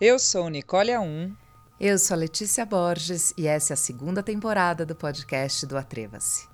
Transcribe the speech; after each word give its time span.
Eu 0.00 0.18
sou 0.18 0.48
Nicole 0.48 0.92
A1. 0.92 1.36
Eu 1.78 1.98
sou 1.98 2.16
Letícia 2.16 2.64
Borges 2.64 3.34
e 3.36 3.46
essa 3.46 3.74
é 3.74 3.74
a 3.74 3.76
segunda 3.76 4.22
temporada 4.22 4.86
do 4.86 4.94
podcast 4.94 5.66
do 5.66 5.76
Atreva-se. 5.76 6.48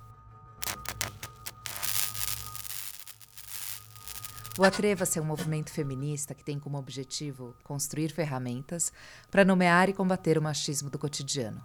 O 4.59 4.65
Atreva-se 4.65 5.17
é 5.17 5.21
um 5.21 5.25
movimento 5.25 5.71
feminista 5.71 6.33
que 6.33 6.43
tem 6.43 6.59
como 6.59 6.77
objetivo 6.77 7.55
construir 7.63 8.09
ferramentas 8.09 8.91
para 9.31 9.45
nomear 9.45 9.87
e 9.87 9.93
combater 9.93 10.37
o 10.37 10.41
machismo 10.41 10.89
do 10.89 10.99
cotidiano. 10.99 11.63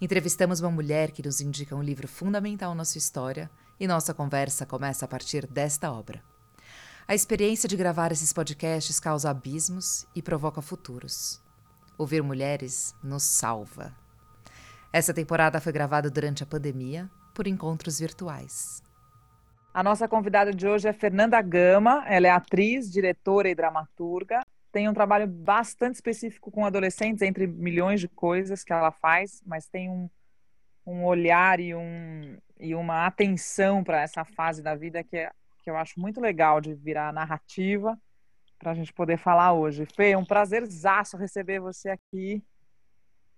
Entrevistamos 0.00 0.60
uma 0.60 0.70
mulher 0.70 1.10
que 1.10 1.22
nos 1.22 1.42
indica 1.42 1.76
um 1.76 1.82
livro 1.82 2.08
fundamental 2.08 2.74
na 2.74 2.86
sua 2.86 2.98
história 2.98 3.50
e 3.78 3.86
nossa 3.86 4.14
conversa 4.14 4.64
começa 4.64 5.04
a 5.04 5.08
partir 5.08 5.46
desta 5.46 5.92
obra. 5.92 6.24
A 7.10 7.14
experiência 7.16 7.68
de 7.68 7.76
gravar 7.76 8.12
esses 8.12 8.32
podcasts 8.32 9.00
causa 9.00 9.30
abismos 9.30 10.06
e 10.14 10.22
provoca 10.22 10.62
futuros. 10.62 11.42
Ouvir 11.98 12.22
mulheres 12.22 12.94
nos 13.02 13.24
salva. 13.24 13.92
Essa 14.92 15.12
temporada 15.12 15.60
foi 15.60 15.72
gravada 15.72 16.08
durante 16.08 16.44
a 16.44 16.46
pandemia 16.46 17.10
por 17.34 17.48
encontros 17.48 17.98
virtuais. 17.98 18.80
A 19.74 19.82
nossa 19.82 20.06
convidada 20.06 20.54
de 20.54 20.68
hoje 20.68 20.86
é 20.86 20.92
Fernanda 20.92 21.42
Gama. 21.42 22.04
Ela 22.06 22.28
é 22.28 22.30
atriz, 22.30 22.88
diretora 22.88 23.48
e 23.48 23.56
dramaturga. 23.56 24.42
Tem 24.70 24.88
um 24.88 24.94
trabalho 24.94 25.26
bastante 25.26 25.96
específico 25.96 26.48
com 26.48 26.64
adolescentes, 26.64 27.22
entre 27.22 27.44
milhões 27.48 27.98
de 27.98 28.06
coisas 28.06 28.62
que 28.62 28.72
ela 28.72 28.92
faz, 28.92 29.42
mas 29.44 29.66
tem 29.66 29.90
um, 29.90 30.08
um 30.86 31.04
olhar 31.04 31.58
e, 31.58 31.74
um, 31.74 32.38
e 32.60 32.72
uma 32.72 33.04
atenção 33.04 33.82
para 33.82 34.00
essa 34.00 34.24
fase 34.24 34.62
da 34.62 34.76
vida 34.76 35.02
que 35.02 35.16
é 35.16 35.32
que 35.60 35.70
eu 35.70 35.76
acho 35.76 35.98
muito 36.00 36.20
legal 36.20 36.60
de 36.60 36.74
virar 36.74 37.12
narrativa 37.12 37.98
para 38.58 38.72
a 38.72 38.74
gente 38.74 38.92
poder 38.92 39.18
falar 39.18 39.52
hoje. 39.52 39.86
Fê, 39.96 40.10
é 40.10 40.18
um 40.18 40.24
prazerzaço 40.24 41.16
receber 41.16 41.60
você 41.60 41.90
aqui. 41.90 42.42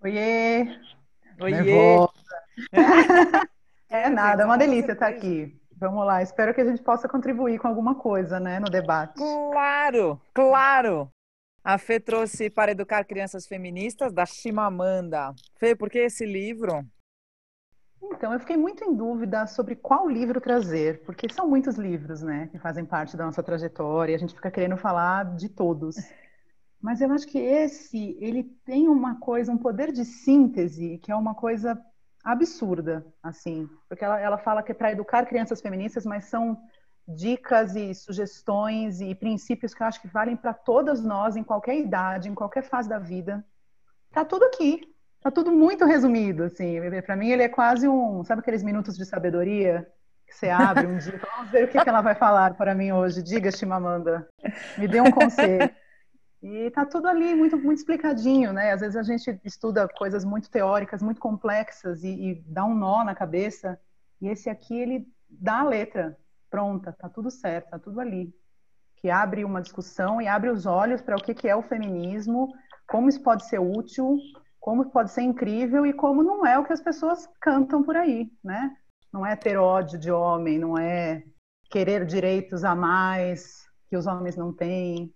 Oiê! 0.01 0.67
Oiê! 1.41 1.77
é 3.89 4.09
nada, 4.09 4.42
é 4.42 4.47
uma 4.47 4.59
delícia 4.59 4.92
estar 4.92 5.09
aqui. 5.09 5.59
Vamos 5.77 6.05
lá, 6.06 6.23
espero 6.23 6.55
que 6.55 6.61
a 6.61 6.64
gente 6.64 6.83
possa 6.83 7.09
contribuir 7.09 7.59
com 7.59 7.69
alguma 7.69 7.95
coisa, 7.95 8.39
né, 8.39 8.61
no 8.61 8.70
debate. 8.70 9.14
Claro, 9.14 10.20
claro! 10.33 11.11
A 11.64 11.79
Fê 11.79 12.01
trouxe 12.01 12.51
para 12.51 12.73
educar 12.73 13.05
crianças 13.05 13.47
feministas 13.47 14.12
da 14.12 14.27
Chimamanda. 14.27 15.33
Fê, 15.57 15.77
por 15.77 15.89
que 15.89 15.98
esse 15.98 16.27
livro? 16.27 16.84
Então, 18.03 18.33
eu 18.33 18.41
fiquei 18.41 18.56
muito 18.56 18.84
em 18.84 18.95
dúvida 18.95 19.47
sobre 19.47 19.77
qual 19.77 20.08
livro 20.08 20.41
trazer, 20.41 21.03
porque 21.05 21.33
são 21.33 21.48
muitos 21.48 21.77
livros, 21.77 22.20
né, 22.20 22.48
que 22.48 22.58
fazem 22.58 22.84
parte 22.84 23.17
da 23.17 23.25
nossa 23.25 23.42
trajetória, 23.42 24.12
e 24.12 24.14
a 24.17 24.19
gente 24.19 24.34
fica 24.34 24.50
querendo 24.50 24.77
falar 24.77 25.36
de 25.36 25.48
todos. 25.48 25.97
Mas 26.83 27.00
eu 27.00 27.12
acho 27.12 27.28
que 27.28 27.39
esse, 27.39 28.19
ele 28.20 28.42
tem 28.64 28.89
uma 28.89 29.20
coisa, 29.20 29.53
um 29.53 29.58
poder 29.58 29.92
de 29.92 30.05
síntese, 30.05 30.98
que 30.98 31.12
é 31.12 31.17
uma 31.17 31.33
coisa 31.33 31.80
absurda, 32.25 33.06
assim, 33.23 33.69
porque 33.89 34.05
ela, 34.05 34.19
ela 34.19 34.39
fala 34.39 34.62
que 34.64 34.73
é 34.73 34.75
para 34.75 34.91
educar 34.91 35.25
crianças 35.27 35.61
feministas, 35.61 36.05
mas 36.05 36.25
são 36.25 36.61
dicas 37.06 37.77
e 37.77 37.95
sugestões 37.95 39.00
e 39.00 39.14
princípios 39.14 39.75
que 39.75 39.83
eu 39.83 39.86
acho 39.86 40.00
que 40.00 40.08
valem 40.08 40.36
para 40.36 40.55
todas 40.55 41.03
nós, 41.03 41.36
em 41.36 41.45
qualquer 41.45 41.77
idade, 41.78 42.28
em 42.28 42.34
qualquer 42.34 42.62
fase 42.62 42.89
da 42.89 42.98
vida. 42.98 43.45
Tá 44.11 44.25
tudo 44.25 44.45
aqui, 44.45 44.92
Tá 45.23 45.31
tudo 45.31 45.53
muito 45.53 45.84
resumido, 45.84 46.42
assim. 46.45 46.78
Para 47.06 47.15
mim, 47.15 47.28
ele 47.28 47.45
é 47.45 47.48
quase 47.48 47.87
um. 47.87 48.25
Sabe 48.25 48.41
aqueles 48.41 48.62
minutos 48.62 48.97
de 48.97 49.05
sabedoria 49.06 49.89
que 50.27 50.34
você 50.34 50.48
abre 50.48 50.87
um 50.87 50.98
dia? 50.98 51.20
Vamos 51.37 51.51
ver 51.53 51.64
o 51.64 51.69
que, 51.69 51.81
que 51.81 51.89
ela 51.89 52.01
vai 52.01 52.14
falar 52.14 52.55
para 52.55 52.75
mim 52.75 52.91
hoje. 52.91 53.23
Diga, 53.23 53.53
Chimamanda. 53.53 54.29
Me 54.77 54.89
dê 54.89 55.01
um 55.01 55.12
conselho. 55.12 55.70
E 56.42 56.69
tá 56.73 56.84
tudo 56.84 57.06
ali 57.06 57.37
muito, 57.37 57.56
muito 57.56 57.79
explicadinho, 57.79 58.53
né? 58.53 58.73
Às 58.73 58.81
vezes 58.81 58.97
a 58.97 59.03
gente 59.05 59.41
estuda 59.45 59.86
coisas 59.86 60.24
muito 60.24 60.51
teóricas, 60.51 61.01
muito 61.01 61.20
complexas 61.20 62.02
e, 62.02 62.08
e 62.08 62.35
dá 62.48 62.64
um 62.64 62.74
nó 62.74 63.05
na 63.05 63.14
cabeça. 63.14 63.79
E 64.20 64.27
esse 64.27 64.51
aqui, 64.51 64.77
ele 64.77 65.07
dá 65.30 65.61
a 65.61 65.64
letra 65.64 66.18
pronta, 66.51 66.92
tá 66.92 67.08
tudo 67.08 67.30
certo, 67.30 67.70
tá 67.70 67.79
tudo 67.79 68.01
ali. 68.01 68.35
Que 68.97 69.08
abre 69.08 69.45
uma 69.45 69.63
discussão 69.63 70.20
e 70.20 70.27
abre 70.27 70.51
os 70.51 70.67
olhos 70.67 71.01
para 71.01 71.14
o 71.14 71.23
que, 71.23 71.33
que 71.33 71.48
é 71.48 71.55
o 71.55 71.63
feminismo, 71.63 72.52
como 72.89 73.08
isso 73.08 73.23
pode 73.23 73.47
ser 73.47 73.61
útil 73.61 74.18
como 74.62 74.89
pode 74.90 75.11
ser 75.11 75.23
incrível 75.23 75.84
e 75.84 75.92
como 75.92 76.23
não 76.23 76.46
é 76.46 76.56
o 76.56 76.64
que 76.64 76.73
as 76.73 76.80
pessoas 76.80 77.28
cantam 77.40 77.83
por 77.83 77.96
aí, 77.96 78.30
né? 78.45 78.74
Não 79.12 79.27
é 79.27 79.34
ter 79.34 79.58
ódio 79.58 79.98
de 79.98 80.11
homem, 80.11 80.56
não 80.56 80.78
é 80.78 81.24
querer 81.68 82.06
direitos 82.06 82.62
a 82.62 82.73
mais 82.73 83.67
que 83.89 83.96
os 83.96 84.06
homens 84.06 84.36
não 84.36 84.55
têm, 84.55 85.12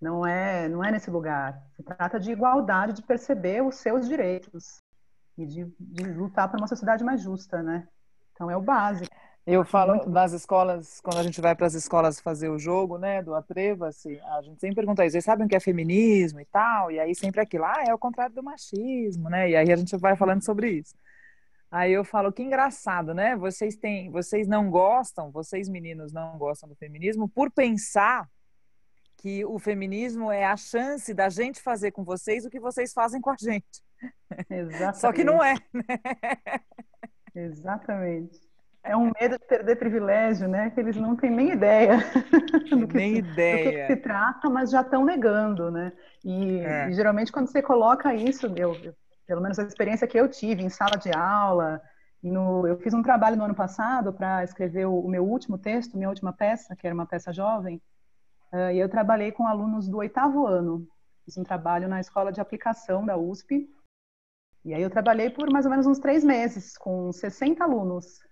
não 0.00 0.24
é, 0.24 0.68
não 0.68 0.84
é 0.84 0.92
nesse 0.92 1.10
lugar. 1.10 1.60
Se 1.74 1.82
trata 1.82 2.20
de 2.20 2.30
igualdade, 2.30 2.92
de 2.92 3.02
perceber 3.02 3.60
os 3.60 3.74
seus 3.74 4.08
direitos 4.08 4.80
e 5.36 5.44
de, 5.44 5.74
de 5.80 6.04
lutar 6.12 6.48
por 6.48 6.60
uma 6.60 6.68
sociedade 6.68 7.02
mais 7.02 7.20
justa, 7.20 7.60
né? 7.64 7.88
Então 8.32 8.48
é 8.48 8.56
o 8.56 8.62
básico. 8.62 9.12
Eu 9.46 9.64
falo 9.64 10.04
nas 10.06 10.32
escolas, 10.32 11.00
quando 11.00 11.18
a 11.18 11.22
gente 11.22 11.40
vai 11.40 11.54
para 11.54 11.68
as 11.68 11.74
escolas 11.74 12.18
fazer 12.18 12.48
o 12.48 12.58
jogo, 12.58 12.98
né, 12.98 13.22
do 13.22 13.32
Atreva-se, 13.32 14.18
a 14.20 14.42
gente 14.42 14.58
sempre 14.60 14.74
pergunta 14.74 15.04
isso, 15.04 15.12
vocês 15.12 15.24
sabem 15.24 15.46
o 15.46 15.48
que 15.48 15.54
é 15.54 15.60
feminismo 15.60 16.40
e 16.40 16.44
tal? 16.46 16.90
E 16.90 16.98
aí 16.98 17.14
sempre 17.14 17.40
aquilo, 17.40 17.64
ah, 17.64 17.84
é 17.86 17.94
o 17.94 17.98
contrário 17.98 18.34
do 18.34 18.42
machismo, 18.42 19.30
né? 19.30 19.48
E 19.50 19.54
aí 19.54 19.70
a 19.72 19.76
gente 19.76 19.96
vai 19.98 20.16
falando 20.16 20.44
sobre 20.44 20.70
isso. 20.70 20.96
Aí 21.70 21.92
eu 21.92 22.04
falo, 22.04 22.32
que 22.32 22.42
engraçado, 22.42 23.14
né? 23.14 23.36
Vocês 23.36 23.76
têm, 23.76 24.10
vocês 24.10 24.48
não 24.48 24.68
gostam, 24.68 25.30
vocês 25.30 25.68
meninos 25.68 26.12
não 26.12 26.36
gostam 26.38 26.68
do 26.68 26.74
feminismo 26.74 27.28
por 27.28 27.48
pensar 27.48 28.28
que 29.18 29.44
o 29.44 29.60
feminismo 29.60 30.30
é 30.30 30.44
a 30.44 30.56
chance 30.56 31.14
da 31.14 31.28
gente 31.28 31.62
fazer 31.62 31.92
com 31.92 32.02
vocês 32.02 32.44
o 32.44 32.50
que 32.50 32.58
vocês 32.58 32.92
fazem 32.92 33.20
com 33.20 33.30
a 33.30 33.36
gente. 33.38 33.80
Exatamente. 34.50 34.98
Só 34.98 35.12
que 35.12 35.22
não 35.22 35.42
é, 35.42 35.54
né? 35.72 35.84
Exatamente. 37.32 38.45
É 38.86 38.96
um 38.96 39.10
medo 39.20 39.38
de 39.38 39.44
perder 39.44 39.76
privilégio, 39.76 40.48
né? 40.48 40.70
Que 40.70 40.80
eles 40.80 40.96
não 40.96 41.16
têm 41.16 41.30
nem 41.30 41.50
ideia 41.50 41.98
do 42.70 42.86
que, 42.86 42.96
nem 42.96 43.14
se, 43.14 43.18
ideia. 43.18 43.64
do 43.64 43.70
que 43.70 43.86
se 43.86 43.96
trata, 43.96 44.48
mas 44.48 44.70
já 44.70 44.80
estão 44.80 45.04
negando, 45.04 45.70
né? 45.70 45.92
E, 46.24 46.60
é. 46.60 46.88
e, 46.88 46.92
geralmente 46.94 47.32
quando 47.32 47.48
você 47.48 47.60
coloca 47.60 48.14
isso, 48.14 48.46
eu, 48.56 48.74
eu, 48.76 48.94
pelo 49.26 49.40
menos 49.40 49.58
a 49.58 49.64
experiência 49.64 50.06
que 50.06 50.18
eu 50.18 50.28
tive 50.28 50.62
em 50.62 50.68
sala 50.68 50.96
de 50.96 51.10
aula, 51.12 51.82
no, 52.22 52.66
eu 52.66 52.76
fiz 52.78 52.94
um 52.94 53.02
trabalho 53.02 53.36
no 53.36 53.44
ano 53.44 53.54
passado 53.54 54.12
para 54.12 54.44
escrever 54.44 54.86
o, 54.86 55.00
o, 55.00 55.08
meu 55.08 55.24
último 55.24 55.58
texto, 55.58 55.96
minha 55.96 56.08
última 56.08 56.32
peça, 56.32 56.74
que 56.76 56.86
era 56.86 56.94
uma 56.94 57.06
peça 57.06 57.32
jovem, 57.32 57.80
uh, 58.52 58.70
e 58.72 58.78
eu 58.78 58.88
trabalhei 58.88 59.32
com 59.32 59.46
alunos 59.46 59.88
do 59.88 59.98
oitavo 59.98 60.46
ano. 60.46 60.86
Fiz 61.24 61.36
um 61.36 61.44
trabalho 61.44 61.88
na 61.88 62.00
escola 62.00 62.32
de 62.32 62.40
aplicação 62.40 63.04
da 63.04 63.16
USP, 63.16 63.68
e 64.64 64.74
aí 64.74 64.82
eu 64.82 64.90
trabalhei 64.90 65.30
por 65.30 65.48
mais 65.52 65.64
ou 65.64 65.70
menos 65.70 65.86
uns 65.86 66.00
três 66.00 66.24
meses, 66.24 66.76
com 66.76 67.12
60 67.12 67.62
alunos. 67.62 68.25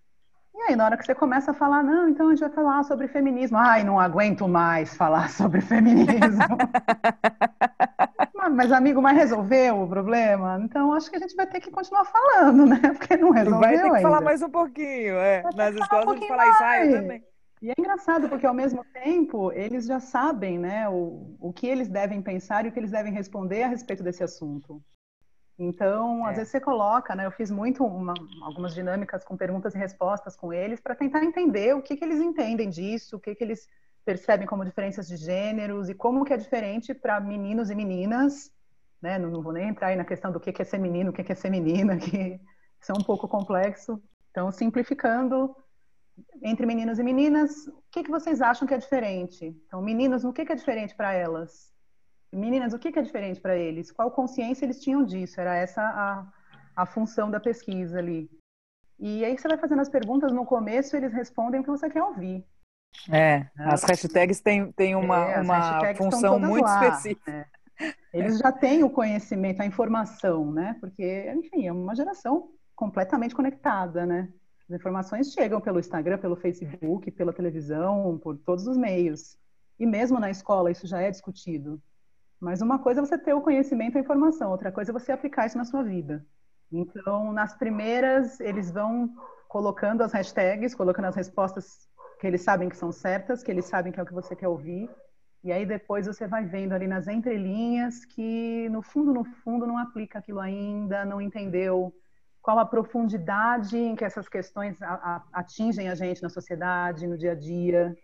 E 0.54 0.62
aí, 0.70 0.76
na 0.76 0.84
hora 0.84 0.96
que 0.96 1.04
você 1.04 1.14
começa 1.14 1.50
a 1.50 1.54
falar, 1.54 1.82
não, 1.82 2.08
então 2.08 2.28
a 2.28 2.30
gente 2.30 2.40
vai 2.40 2.50
falar 2.50 2.84
sobre 2.84 3.08
feminismo. 3.08 3.58
Ai, 3.58 3.82
não 3.82 3.98
aguento 3.98 4.46
mais 4.46 4.96
falar 4.96 5.28
sobre 5.30 5.60
feminismo. 5.60 6.56
mas, 8.52 8.70
amigo, 8.70 9.02
mas 9.02 9.16
resolveu 9.16 9.82
o 9.82 9.88
problema? 9.88 10.60
Então, 10.62 10.92
acho 10.92 11.10
que 11.10 11.16
a 11.16 11.18
gente 11.18 11.34
vai 11.34 11.46
ter 11.46 11.60
que 11.60 11.70
continuar 11.70 12.04
falando, 12.04 12.66
né? 12.66 12.80
Porque 12.96 13.16
não 13.16 13.30
resolveu 13.30 13.60
Vai 13.60 13.72
ter 13.72 13.82
que 13.82 13.86
ainda. 13.88 14.00
falar 14.00 14.20
mais 14.20 14.42
um 14.42 14.50
pouquinho, 14.50 15.16
é. 15.16 15.42
Nas 15.54 15.74
escolas 15.74 16.06
um 16.06 16.10
a 16.10 16.14
gente 16.14 16.28
fala 16.28 16.42
ah, 16.42 16.86
eu 16.86 17.00
também. 17.00 17.24
E 17.62 17.70
é 17.70 17.74
engraçado, 17.78 18.28
porque 18.28 18.46
ao 18.46 18.52
mesmo 18.52 18.84
tempo, 18.92 19.50
eles 19.52 19.86
já 19.86 19.98
sabem, 19.98 20.58
né, 20.58 20.86
o, 20.86 21.34
o 21.40 21.50
que 21.50 21.66
eles 21.66 21.88
devem 21.88 22.20
pensar 22.20 22.64
e 22.64 22.68
o 22.68 22.72
que 22.72 22.78
eles 22.78 22.90
devem 22.90 23.10
responder 23.10 23.62
a 23.62 23.68
respeito 23.68 24.02
desse 24.02 24.22
assunto. 24.22 24.82
Então, 25.58 26.26
é. 26.26 26.30
às 26.30 26.36
vezes 26.36 26.50
você 26.50 26.60
coloca, 26.60 27.14
né? 27.14 27.26
Eu 27.26 27.30
fiz 27.30 27.50
muito 27.50 27.84
uma, 27.84 28.14
algumas 28.42 28.74
dinâmicas 28.74 29.24
com 29.24 29.36
perguntas 29.36 29.74
e 29.74 29.78
respostas 29.78 30.36
com 30.36 30.52
eles 30.52 30.80
para 30.80 30.94
tentar 30.94 31.24
entender 31.24 31.74
o 31.74 31.82
que, 31.82 31.96
que 31.96 32.04
eles 32.04 32.20
entendem 32.20 32.68
disso, 32.68 33.16
o 33.16 33.20
que, 33.20 33.34
que 33.34 33.44
eles 33.44 33.68
percebem 34.04 34.46
como 34.46 34.64
diferenças 34.64 35.06
de 35.08 35.16
gêneros 35.16 35.88
e 35.88 35.94
como 35.94 36.24
que 36.24 36.32
é 36.32 36.36
diferente 36.36 36.92
para 36.92 37.20
meninos 37.20 37.70
e 37.70 37.74
meninas, 37.74 38.50
né? 39.00 39.18
Não, 39.18 39.30
não, 39.30 39.42
vou 39.42 39.52
nem 39.52 39.68
entrar 39.68 39.88
aí 39.88 39.96
na 39.96 40.04
questão 40.04 40.32
do 40.32 40.40
que, 40.40 40.52
que 40.52 40.62
é 40.62 40.64
ser 40.64 40.78
menino, 40.78 41.10
o 41.10 41.12
que, 41.12 41.22
que 41.22 41.32
é 41.32 41.34
ser 41.34 41.50
menina, 41.50 41.96
que 41.98 42.40
isso 42.80 42.92
é 42.92 42.94
um 42.94 43.04
pouco 43.04 43.28
complexo. 43.28 44.02
Então, 44.30 44.50
simplificando, 44.50 45.54
entre 46.42 46.66
meninos 46.66 46.98
e 46.98 47.02
meninas, 47.02 47.66
o 47.68 47.82
que, 47.90 48.02
que 48.02 48.10
vocês 48.10 48.42
acham 48.42 48.66
que 48.66 48.74
é 48.74 48.78
diferente? 48.78 49.56
Então, 49.66 49.80
meninos, 49.80 50.24
o 50.24 50.32
que, 50.32 50.44
que 50.44 50.52
é 50.52 50.56
diferente 50.56 50.94
para 50.94 51.12
elas? 51.12 51.73
Meninas, 52.34 52.72
o 52.72 52.78
que, 52.78 52.98
é 52.98 53.02
diferente 53.02 53.40
para 53.40 53.56
eles? 53.56 53.90
Qual 53.90 54.10
consciência 54.10 54.64
eles 54.64 54.80
tinham 54.80 55.04
disso? 55.04 55.40
Era 55.40 55.54
essa 55.56 55.82
a, 55.82 56.26
a 56.82 56.86
função 56.86 57.30
da 57.30 57.40
pesquisa 57.40 57.98
ali. 57.98 58.30
E 58.98 59.24
aí 59.24 59.36
você 59.36 59.48
vai 59.48 59.58
fazendo 59.58 59.80
as 59.80 59.88
perguntas 59.88 60.32
no 60.32 60.44
começo, 60.44 60.96
eles 60.96 61.12
respondem 61.12 61.60
o 61.60 61.64
que 61.64 61.70
você 61.70 61.90
quer 61.90 62.02
ouvir. 62.02 62.44
É, 63.10 63.46
as 63.58 63.82
hashtags 63.82 64.40
têm, 64.40 64.70
têm 64.72 64.94
uma, 64.94 65.32
é, 65.32 65.40
uma 65.40 65.94
função 65.94 66.38
muito 66.38 66.64
lá, 66.64 66.88
específica. 66.88 67.32
Né? 67.32 67.46
Eles 68.12 68.38
já 68.38 68.52
têm 68.52 68.84
o 68.84 68.90
conhecimento, 68.90 69.60
a 69.60 69.66
informação, 69.66 70.52
né? 70.52 70.76
Porque, 70.80 71.32
enfim, 71.36 71.66
é 71.66 71.72
uma 71.72 71.94
geração 71.94 72.50
completamente 72.74 73.34
conectada, 73.34 74.06
né? 74.06 74.28
As 74.68 74.76
informações 74.76 75.32
chegam 75.32 75.60
pelo 75.60 75.80
Instagram, 75.80 76.18
pelo 76.18 76.36
Facebook, 76.36 77.10
pela 77.10 77.32
televisão, 77.32 78.18
por 78.22 78.38
todos 78.38 78.66
os 78.66 78.76
meios. 78.76 79.36
E 79.78 79.84
mesmo 79.84 80.20
na 80.20 80.30
escola 80.30 80.70
isso 80.70 80.86
já 80.86 81.00
é 81.00 81.10
discutido. 81.10 81.82
Mas 82.44 82.60
uma 82.60 82.78
coisa 82.78 83.00
é 83.00 83.04
você 83.06 83.16
ter 83.16 83.32
o 83.32 83.40
conhecimento 83.40 83.94
e 83.94 83.98
a 83.98 84.02
informação, 84.02 84.50
outra 84.50 84.70
coisa 84.70 84.90
é 84.90 84.92
você 84.92 85.10
aplicar 85.10 85.46
isso 85.46 85.56
na 85.56 85.64
sua 85.64 85.82
vida. 85.82 86.22
Então, 86.70 87.32
nas 87.32 87.56
primeiras, 87.56 88.38
eles 88.38 88.70
vão 88.70 89.08
colocando 89.48 90.02
as 90.02 90.12
hashtags, 90.12 90.74
colocando 90.74 91.06
as 91.06 91.16
respostas 91.16 91.88
que 92.20 92.26
eles 92.26 92.42
sabem 92.42 92.68
que 92.68 92.76
são 92.76 92.92
certas, 92.92 93.42
que 93.42 93.50
eles 93.50 93.64
sabem 93.64 93.90
que 93.90 93.98
é 93.98 94.02
o 94.02 94.06
que 94.06 94.12
você 94.12 94.36
quer 94.36 94.48
ouvir. 94.48 94.90
E 95.42 95.52
aí 95.52 95.64
depois 95.64 96.06
você 96.06 96.26
vai 96.26 96.44
vendo 96.44 96.74
ali 96.74 96.86
nas 96.86 97.08
entrelinhas 97.08 98.04
que 98.04 98.68
no 98.68 98.82
fundo, 98.82 99.14
no 99.14 99.24
fundo, 99.24 99.66
não 99.66 99.78
aplica 99.78 100.18
aquilo 100.18 100.40
ainda, 100.40 101.02
não 101.06 101.22
entendeu 101.22 101.94
qual 102.42 102.58
a 102.58 102.66
profundidade 102.66 103.78
em 103.78 103.96
que 103.96 104.04
essas 104.04 104.28
questões 104.28 104.78
atingem 105.32 105.88
a 105.88 105.94
gente 105.94 106.22
na 106.22 106.28
sociedade, 106.28 107.06
no 107.06 107.16
dia 107.16 107.32
a 107.32 107.34
dia, 107.34 107.96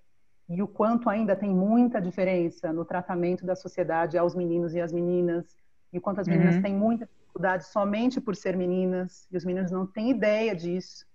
e 0.50 0.61
o 0.61 0.67
quanto 0.67 1.08
ainda 1.08 1.37
tem 1.37 1.49
muita 1.49 2.00
diferença 2.00 2.73
no 2.73 2.85
tratamento 2.85 3.47
da 3.47 3.55
sociedade 3.55 4.19
aos 4.19 4.35
meninos 4.35 4.75
e 4.75 4.81
às 4.81 4.93
meninas, 4.93 5.56
e 5.93 5.99
o 5.99 6.00
quanto 6.00 6.20
as 6.20 6.26
meninas 6.26 6.56
uhum. 6.56 6.62
têm 6.62 6.75
muita 6.75 7.06
dificuldade 7.06 7.67
somente 7.67 8.20
por 8.20 8.35
ser 8.35 8.56
meninas, 8.56 9.29
e 9.31 9.37
os 9.37 9.44
meninos 9.44 9.70
não 9.70 9.87
têm 9.87 10.11
ideia 10.11 10.55
disso. 10.55 11.06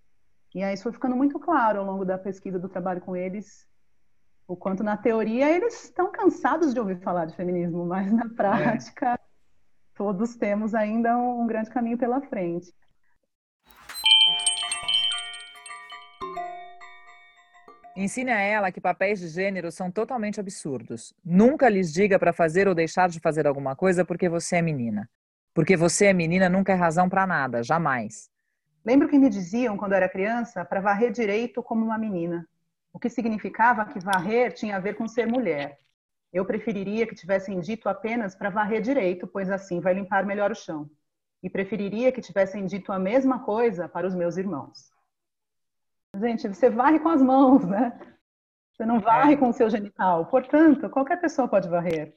E 0.56 0.64
aí 0.64 0.74
isso 0.74 0.84
foi 0.84 0.94
ficando 0.94 1.18
muito 1.18 1.38
claro 1.38 1.80
ao 1.80 1.86
longo 1.86 2.06
da 2.06 2.18
pesquisa 2.18 2.58
do 2.58 2.70
trabalho 2.70 3.02
com 3.02 3.14
eles, 3.14 3.68
o 4.48 4.56
quanto 4.56 4.84
na 4.86 4.96
teoria 4.96 5.54
eles 5.54 5.84
estão 5.84 6.10
cansados 6.10 6.74
de 6.74 6.80
ouvir 6.80 7.02
falar 7.02 7.26
de 7.26 7.36
feminismo, 7.36 7.86
mas 7.86 8.10
na 8.14 8.30
prática 8.30 9.16
é. 9.16 9.20
todos 9.96 10.38
temos 10.38 10.74
ainda 10.74 11.18
um 11.18 11.46
grande 11.46 11.70
caminho 11.70 11.98
pela 11.98 12.22
frente. 12.22 12.74
Ensine 17.98 18.30
a 18.30 18.42
ela 18.42 18.74
que 18.74 18.82
papéis 18.82 19.22
de 19.22 19.30
gênero 19.30 19.72
são 19.72 19.90
totalmente 19.90 20.38
absurdos. 20.38 21.14
Nunca 21.24 21.70
lhes 21.70 21.94
diga 21.94 22.20
para 22.20 22.34
fazer 22.34 22.68
ou 22.68 22.76
deixar 22.76 23.08
de 23.08 23.22
fazer 23.22 23.48
alguma 23.48 23.74
coisa 23.74 24.04
porque 24.04 24.28
você 24.28 24.58
é 24.58 24.62
menina. 24.62 25.10
Porque 25.54 25.78
você 25.78 26.08
é 26.08 26.14
menina 26.14 26.50
nunca 26.50 26.74
é 26.74 26.76
razão 26.76 27.08
para 27.08 27.26
nada, 27.26 27.64
jamais. 27.64 28.30
Lembro 28.84 29.08
que 29.08 29.18
me 29.18 29.30
diziam, 29.30 29.78
quando 29.78 29.94
era 29.94 30.10
criança, 30.10 30.66
para 30.66 30.82
varrer 30.82 31.10
direito 31.10 31.64
como 31.64 31.86
uma 31.86 31.98
menina. 31.98 32.46
O 32.92 33.00
que 33.00 33.10
significava 33.10 33.86
que 33.86 34.00
varrer 34.04 34.52
tinha 34.52 34.76
a 34.76 34.80
ver 34.80 34.96
com 34.96 35.08
ser 35.08 35.26
mulher. 35.26 35.80
Eu 36.34 36.44
preferiria 36.44 37.08
que 37.08 37.16
tivessem 37.16 37.62
dito 37.62 37.88
apenas 37.88 38.36
para 38.36 38.50
varrer 38.50 38.82
direito, 38.82 39.26
pois 39.26 39.50
assim 39.50 39.80
vai 39.80 39.94
limpar 39.94 40.26
melhor 40.26 40.52
o 40.52 40.56
chão. 40.56 40.90
E 41.42 41.50
preferiria 41.50 42.12
que 42.12 42.20
tivessem 42.20 42.66
dito 42.66 42.92
a 42.92 43.00
mesma 43.00 43.40
coisa 43.40 43.88
para 43.88 44.06
os 44.06 44.14
meus 44.14 44.36
irmãos. 44.36 44.94
Gente, 46.20 46.48
você 46.48 46.70
varre 46.70 47.00
com 47.00 47.10
as 47.10 47.22
mãos, 47.22 47.66
né? 47.66 47.98
Você 48.74 48.86
não 48.86 49.00
varre 49.00 49.34
é. 49.34 49.38
com 49.38 49.50
o 49.50 49.54
seu 49.54 49.70
genital. 49.70 50.26
Portanto, 50.26 50.90
qualquer 50.90 51.20
pessoa 51.20 51.48
pode 51.48 51.70
varrer. 51.70 52.16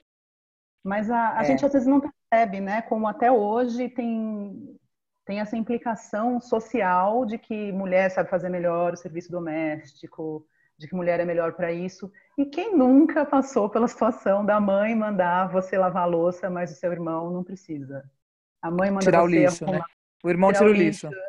Mas 0.85 1.11
a, 1.11 1.39
a 1.39 1.43
é. 1.43 1.45
gente 1.45 1.65
às 1.65 1.73
vezes 1.73 1.87
não 1.87 2.01
percebe, 2.01 2.61
né? 2.61 2.83
Como 2.83 3.07
até 3.07 3.31
hoje 3.31 3.89
tem, 3.89 4.79
tem 5.25 5.41
essa 5.41 5.57
implicação 5.57 6.41
social 6.41 7.25
de 7.25 7.39
que 7.39 7.73
mulher 7.73 8.11
sabe 8.11 8.31
fazer 8.31 8.49
melhor 8.49 8.93
o 8.93 8.97
serviço 8.97 9.31
doméstico, 9.31 10.47
de 10.77 10.89
que 10.89 10.95
mulher 10.95 11.21
é 11.21 11.25
melhor 11.25 11.53
para 11.53 11.73
isso. 11.73 12.11
E 12.37 12.47
quem 12.47 12.77
nunca 12.77 13.25
passou 13.25 13.69
pela 13.69 13.89
situação 13.89 14.45
da 14.45 14.61
mãe 14.61 14.95
mandar 14.95 15.51
você 15.51 15.77
lavar 15.77 16.05
a 16.05 16.07
louça, 16.07 16.49
mas 16.49 16.73
o 16.73 16.75
seu 16.75 16.93
irmão 16.93 17.31
não 17.31 17.45
precisa? 17.45 18.09
A 18.63 18.71
mãe 18.71 18.91
manda 18.91 19.05
tirar 19.05 19.21
você 19.21 19.25
o 19.25 19.29
lixo, 19.29 19.65
arrumar, 19.65 19.79
né? 19.79 19.85
O 20.25 20.31
irmão 20.31 20.53
tira 20.53 20.65
o 20.65 20.73
lixo. 20.73 21.07
lixo. 21.09 21.21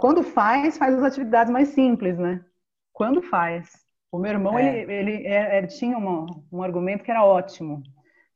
Quando 0.00 0.22
faz, 0.22 0.78
faz 0.78 0.94
as 0.94 1.02
atividades 1.02 1.52
mais 1.52 1.68
simples, 1.68 2.18
né? 2.18 2.42
Quando 2.90 3.20
faz. 3.20 3.70
O 4.10 4.18
meu 4.18 4.32
irmão, 4.32 4.58
é. 4.58 4.80
ele, 4.80 4.92
ele, 4.92 5.26
é, 5.26 5.58
ele, 5.58 5.66
tinha 5.66 5.96
uma, 5.96 6.26
um 6.50 6.62
argumento 6.62 7.04
que 7.04 7.10
era 7.10 7.22
ótimo. 7.22 7.82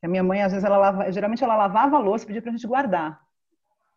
A 0.03 0.07
minha 0.07 0.23
mãe, 0.23 0.43
às 0.43 0.53
vezes, 0.53 0.65
ela 0.65 0.77
lava, 0.77 1.11
geralmente 1.11 1.43
ela 1.43 1.57
lavava 1.57 1.97
a 1.97 2.01
louça 2.01 2.25
e 2.25 2.27
pedia 2.27 2.43
pra 2.43 2.53
gente 2.53 2.67
guardar. 2.67 3.19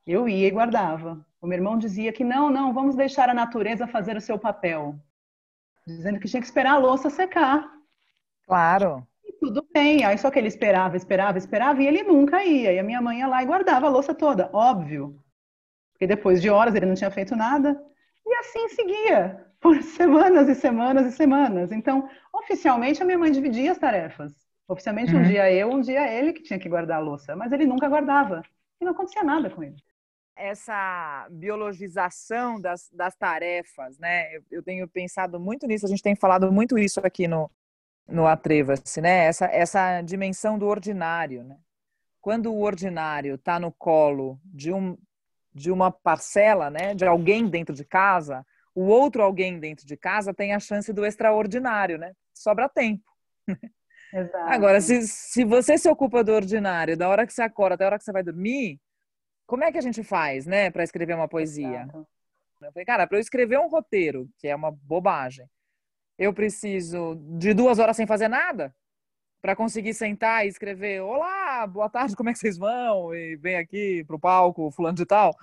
Eu 0.06 0.30
ia 0.30 0.48
e 0.48 0.52
guardava. 0.52 1.26
O 1.42 1.46
meu 1.46 1.58
irmão 1.58 1.78
dizia 1.78 2.14
que 2.14 2.24
não, 2.24 2.50
não, 2.50 2.74
vamos 2.74 2.96
deixar 2.96 3.30
a 3.30 3.34
natureza 3.34 3.86
fazer 3.86 4.16
o 4.16 4.22
seu 4.22 4.40
papel. 4.40 4.96
Dizendo 5.86 6.20
que 6.20 6.28
tinha 6.28 6.42
que 6.42 6.48
esperar 6.48 6.76
a 6.76 6.78
louça 6.78 7.10
secar. 7.10 7.70
Claro. 8.46 9.06
E 9.26 9.34
tudo 9.34 9.68
bem. 9.74 10.06
Aí 10.06 10.18
só 10.18 10.32
que 10.32 10.40
ele 10.40 10.48
esperava, 10.48 10.96
esperava, 10.96 11.38
esperava 11.38 11.84
e 11.84 11.88
ele 11.88 12.04
nunca 12.04 12.46
ia. 12.46 12.72
E 12.72 12.80
a 12.80 12.84
minha 12.84 13.02
mãe 13.02 13.20
ia 13.20 13.28
lá 13.28 13.44
e 13.44 13.46
guardava 13.46 13.88
a 13.88 13.90
louça 13.90 14.16
toda, 14.16 14.50
óbvio. 14.54 15.22
Porque 15.98 16.06
depois 16.06 16.40
de 16.40 16.48
horas 16.48 16.76
ele 16.76 16.86
não 16.86 16.94
tinha 16.94 17.10
feito 17.10 17.36
nada. 17.36 17.76
E 18.24 18.34
assim 18.36 18.70
seguia, 18.70 19.44
por 19.60 19.82
semanas 19.82 20.48
e 20.48 20.54
semanas 20.54 21.08
e 21.08 21.12
semanas. 21.12 21.72
Então, 21.72 22.08
oficialmente, 22.32 23.02
a 23.02 23.06
minha 23.06 23.18
mãe 23.18 23.32
dividia 23.32 23.72
as 23.72 23.80
tarefas. 23.80 24.32
Oficialmente, 24.68 25.16
uhum. 25.16 25.22
um 25.22 25.24
dia 25.24 25.52
eu, 25.52 25.72
um 25.72 25.82
dia 25.82 26.08
ele 26.08 26.34
que 26.34 26.44
tinha 26.44 26.60
que 26.60 26.70
guardar 26.70 26.98
a 26.98 27.02
louça. 27.02 27.36
Mas 27.36 27.52
ele 27.52 27.66
nunca 27.66 27.90
guardava. 27.90 28.44
E 28.80 28.86
não 28.86 28.92
acontecia 28.92 29.24
nada 29.24 29.50
com 29.50 29.64
ele. 29.64 29.76
Essa 30.36 31.28
biologização 31.32 32.62
das, 32.62 32.92
das 32.94 33.16
tarefas, 33.16 33.98
né? 33.98 34.36
Eu, 34.36 34.44
eu 34.52 34.64
tenho 34.64 34.88
pensado 34.88 35.40
muito 35.40 35.66
nisso, 35.66 35.88
a 35.88 35.90
gente 35.90 36.04
tem 36.04 36.16
falado 36.16 36.52
muito 36.52 36.78
isso 36.78 37.00
aqui 37.04 37.28
no, 37.28 37.50
no 38.08 38.28
Atreva-se, 38.28 39.02
né? 39.02 39.26
Essa, 39.26 39.46
essa 39.46 40.02
dimensão 40.04 40.60
do 40.60 40.68
ordinário, 40.68 41.44
né? 41.44 41.58
Quando 42.22 42.54
o 42.54 42.62
ordinário 42.62 43.34
está 43.34 43.60
no 43.60 43.72
colo 43.72 44.40
de 44.46 44.72
um, 44.72 44.96
de 45.58 45.72
uma 45.72 45.92
parcela, 45.92 46.70
né, 46.70 46.94
de 46.94 47.06
alguém 47.06 47.50
dentro 47.50 47.74
de 47.74 47.84
casa, 47.84 48.46
o 48.76 48.84
outro 48.84 49.24
alguém 49.24 49.60
dentro 49.60 49.86
de 49.86 49.98
casa 49.98 50.34
tem 50.34 50.54
a 50.54 50.60
chance 50.60 50.94
do 50.94 51.04
extraordinário, 51.04 51.98
né? 51.98 52.14
Sobra 52.32 52.70
tempo. 52.70 53.04
Exato. 54.14 54.50
Agora, 54.50 54.80
se, 54.80 55.08
se 55.08 55.44
você 55.44 55.78
se 55.78 55.90
ocupa 55.90 56.24
do 56.24 56.32
ordinário, 56.32 56.96
da 56.96 57.10
hora 57.10 57.26
que 57.26 57.34
você 57.34 57.42
acorda 57.42 57.74
até 57.74 57.84
a 57.84 57.88
hora 57.88 57.98
que 57.98 58.04
você 58.04 58.12
vai 58.12 58.22
dormir, 58.22 58.80
como 59.48 59.64
é 59.64 59.72
que 59.72 59.78
a 59.80 59.82
gente 59.82 60.04
faz, 60.04 60.46
né, 60.46 60.70
para 60.70 60.84
escrever 60.84 61.16
uma 61.16 61.28
poesia? 61.28 61.84
Exato. 61.84 62.08
Eu 62.62 62.72
falei, 62.72 62.86
cara, 62.86 63.08
para 63.08 63.18
eu 63.18 63.22
escrever 63.22 63.60
um 63.60 63.68
roteiro, 63.68 64.30
que 64.38 64.48
é 64.48 64.56
uma 64.56 64.72
bobagem, 64.72 65.48
eu 66.18 66.34
preciso 66.34 67.16
de 67.38 67.54
duas 67.54 67.80
horas 67.80 67.96
sem 67.96 68.06
fazer 68.06 68.28
nada 68.28 68.74
para 69.42 69.56
conseguir 69.56 69.94
sentar 69.94 70.46
e 70.46 70.50
escrever: 70.50 71.02
Olá, 71.02 71.66
boa 71.68 71.90
tarde, 71.90 72.16
como 72.16 72.30
é 72.30 72.34
que 72.34 72.40
vocês 72.40 72.58
vão? 72.58 73.14
E 73.14 73.36
vem 73.36 73.58
aqui 73.58 74.04
para 74.06 74.16
o 74.16 74.20
palco, 74.20 74.72
fulano 74.72 74.98
de 74.98 75.06
tal. 75.06 75.36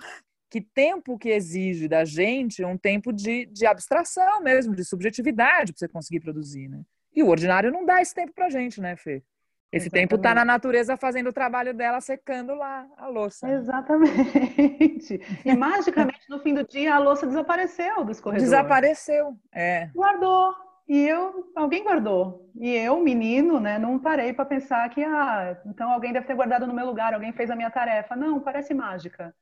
Que 0.49 0.61
tempo 0.61 1.17
que 1.17 1.29
exige 1.29 1.87
da 1.87 2.05
gente 2.05 2.63
um 2.63 2.77
tempo 2.77 3.11
de, 3.11 3.45
de 3.47 3.65
abstração 3.65 4.41
mesmo, 4.41 4.75
de 4.75 4.85
subjetividade 4.85 5.73
para 5.73 5.79
você 5.79 5.87
conseguir 5.87 6.19
produzir, 6.19 6.67
né? 6.67 6.81
E 7.13 7.23
o 7.23 7.29
ordinário 7.29 7.71
não 7.71 7.85
dá 7.85 8.01
esse 8.01 8.13
tempo 8.13 8.33
para 8.33 8.49
gente, 8.49 8.79
né, 8.79 8.95
Fê? 8.95 9.23
Esse 9.71 9.87
Exatamente. 9.87 10.09
tempo 10.09 10.15
está 10.15 10.33
na 10.33 10.45
natureza 10.45 10.95
fazendo 10.95 11.27
o 11.27 11.33
trabalho 11.33 11.73
dela, 11.73 11.99
secando 11.99 12.53
lá 12.55 12.87
a 12.95 13.07
louça. 13.07 13.49
Exatamente. 13.49 15.19
E 15.43 15.53
magicamente, 15.55 16.29
no 16.29 16.39
fim 16.39 16.53
do 16.53 16.65
dia, 16.65 16.95
a 16.95 16.99
louça 16.99 17.25
desapareceu 17.25 18.05
dos 18.05 18.21
corredores. 18.21 18.49
Desapareceu, 18.49 19.37
é. 19.51 19.89
Guardou. 19.93 20.64
E 20.87 21.07
eu, 21.07 21.51
alguém 21.55 21.83
guardou. 21.83 22.51
E 22.55 22.69
eu, 22.69 22.99
menino, 22.99 23.59
né, 23.59 23.79
não 23.79 23.99
parei 23.99 24.31
para 24.33 24.45
pensar 24.45 24.87
que, 24.89 25.03
ah, 25.03 25.59
então 25.65 25.91
alguém 25.91 26.13
deve 26.13 26.27
ter 26.27 26.35
guardado 26.35 26.67
no 26.67 26.73
meu 26.73 26.85
lugar, 26.85 27.13
alguém 27.13 27.33
fez 27.33 27.49
a 27.49 27.55
minha 27.55 27.71
tarefa. 27.71 28.15
Não, 28.15 28.39
parece 28.39 28.73
mágica. 28.73 29.35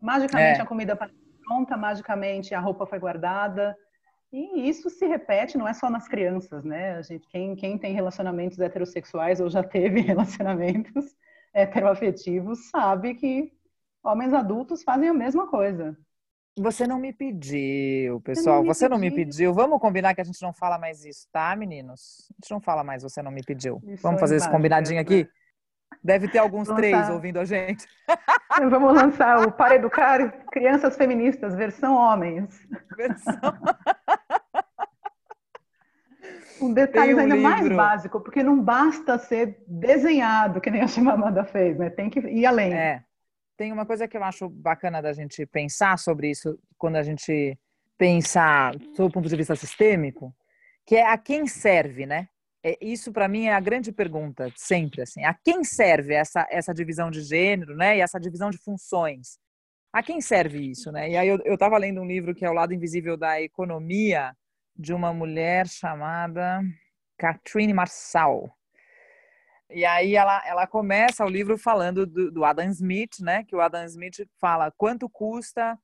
Magicamente 0.00 0.58
é. 0.58 0.62
a 0.62 0.66
comida 0.66 0.96
pronta, 1.44 1.76
magicamente 1.76 2.54
a 2.54 2.60
roupa 2.60 2.86
foi 2.86 2.98
guardada. 2.98 3.76
E 4.32 4.68
isso 4.68 4.88
se 4.90 5.06
repete, 5.06 5.58
não 5.58 5.68
é 5.68 5.74
só 5.74 5.90
nas 5.90 6.08
crianças, 6.08 6.64
né? 6.64 6.96
A 6.96 7.02
gente, 7.02 7.28
quem, 7.28 7.54
quem 7.54 7.78
tem 7.78 7.92
relacionamentos 7.92 8.58
heterossexuais 8.58 9.40
ou 9.40 9.50
já 9.50 9.62
teve 9.62 10.00
relacionamentos 10.02 11.14
heteroafetivos 11.52 12.70
sabe 12.70 13.14
que 13.14 13.52
homens 14.02 14.32
adultos 14.32 14.82
fazem 14.82 15.08
a 15.08 15.14
mesma 15.14 15.46
coisa. 15.46 15.96
Você 16.58 16.86
não 16.86 16.98
me 16.98 17.12
pediu, 17.12 18.20
pessoal. 18.20 18.58
Não 18.58 18.66
você 18.66 18.88
não 18.88 18.98
me 18.98 19.10
pediu. 19.10 19.54
Vamos 19.54 19.80
combinar 19.80 20.14
que 20.14 20.20
a 20.20 20.24
gente 20.24 20.40
não 20.42 20.52
fala 20.52 20.78
mais 20.78 21.04
isso, 21.04 21.26
tá, 21.32 21.56
meninos? 21.56 22.28
A 22.30 22.34
gente 22.42 22.50
não 22.50 22.60
fala 22.60 22.84
mais, 22.84 23.02
você 23.02 23.22
não 23.22 23.30
me 23.30 23.42
pediu. 23.42 23.80
Isso 23.86 24.02
Vamos 24.02 24.20
fazer 24.20 24.36
esse 24.36 24.50
combinadinho 24.50 25.00
aqui? 25.00 25.26
Deve 26.04 26.28
ter 26.28 26.38
alguns 26.38 26.68
três 26.68 27.08
ouvindo 27.08 27.38
a 27.38 27.44
gente. 27.44 27.86
Vamos 28.68 28.94
lançar 28.94 29.46
o 29.46 29.52
Para 29.52 29.76
Educar 29.76 30.44
Crianças 30.50 30.96
Feministas, 30.96 31.54
versão 31.54 31.94
homens. 31.94 32.60
Versão. 32.96 33.34
um 36.60 36.74
detalhe 36.74 37.14
um 37.14 37.18
ainda 37.18 37.34
livro. 37.34 37.50
mais 37.50 37.68
básico, 37.68 38.20
porque 38.20 38.42
não 38.42 38.60
basta 38.60 39.18
ser 39.18 39.62
desenhado, 39.66 40.60
que 40.60 40.70
nem 40.70 40.82
a 40.82 40.86
Chimamanda 40.86 41.44
fez, 41.44 41.78
né? 41.78 41.88
Tem 41.88 42.10
que 42.10 42.20
ir 42.20 42.44
além. 42.44 42.74
É 42.74 43.02
tem 43.56 43.72
uma 43.72 43.86
coisa 43.86 44.08
que 44.08 44.16
eu 44.16 44.24
acho 44.24 44.48
bacana 44.48 45.00
da 45.00 45.12
gente 45.12 45.46
pensar 45.46 45.98
sobre 45.98 46.30
isso 46.30 46.58
quando 46.78 46.96
a 46.96 47.02
gente 47.02 47.58
pensar 47.96 48.76
do 48.76 49.10
ponto 49.10 49.28
de 49.28 49.36
vista 49.36 49.54
sistêmico, 49.54 50.34
que 50.86 50.96
é 50.96 51.06
a 51.06 51.16
quem 51.16 51.46
serve, 51.46 52.06
né? 52.06 52.28
É, 52.64 52.76
isso 52.80 53.12
para 53.12 53.28
mim 53.28 53.46
é 53.46 53.54
a 53.54 53.60
grande 53.60 53.92
pergunta 53.92 54.52
sempre 54.56 55.02
assim. 55.02 55.24
A 55.24 55.34
quem 55.34 55.64
serve 55.64 56.14
essa 56.14 56.46
essa 56.50 56.72
divisão 56.72 57.10
de 57.10 57.22
gênero, 57.22 57.76
né? 57.76 57.96
E 57.98 58.00
essa 58.00 58.18
divisão 58.18 58.50
de 58.50 58.58
funções? 58.58 59.38
A 59.92 60.02
quem 60.02 60.20
serve 60.20 60.70
isso, 60.70 60.90
né? 60.90 61.10
E 61.10 61.16
aí 61.16 61.28
eu 61.28 61.54
estava 61.54 61.76
lendo 61.78 62.00
um 62.00 62.06
livro 62.06 62.34
que 62.34 62.44
é 62.44 62.50
o 62.50 62.54
lado 62.54 62.72
invisível 62.72 63.16
da 63.16 63.40
economia 63.40 64.34
de 64.76 64.94
uma 64.94 65.12
mulher 65.12 65.68
chamada 65.68 66.62
Catherine 67.18 67.74
Marçal 67.74 68.56
E 69.74 69.84
aí 69.84 70.14
ela, 70.14 70.42
ela 70.46 70.66
começa 70.66 71.24
o 71.24 71.28
livro 71.28 71.56
falando 71.58 72.06
do, 72.06 72.30
do 72.30 72.44
Adam 72.44 72.68
Smith, 72.70 73.20
né? 73.20 73.44
Que 73.44 73.56
o 73.56 73.60
Adam 73.60 73.84
Smith 73.84 74.26
fala 74.40 74.70
quanto 74.70 75.08
custa 75.08 75.78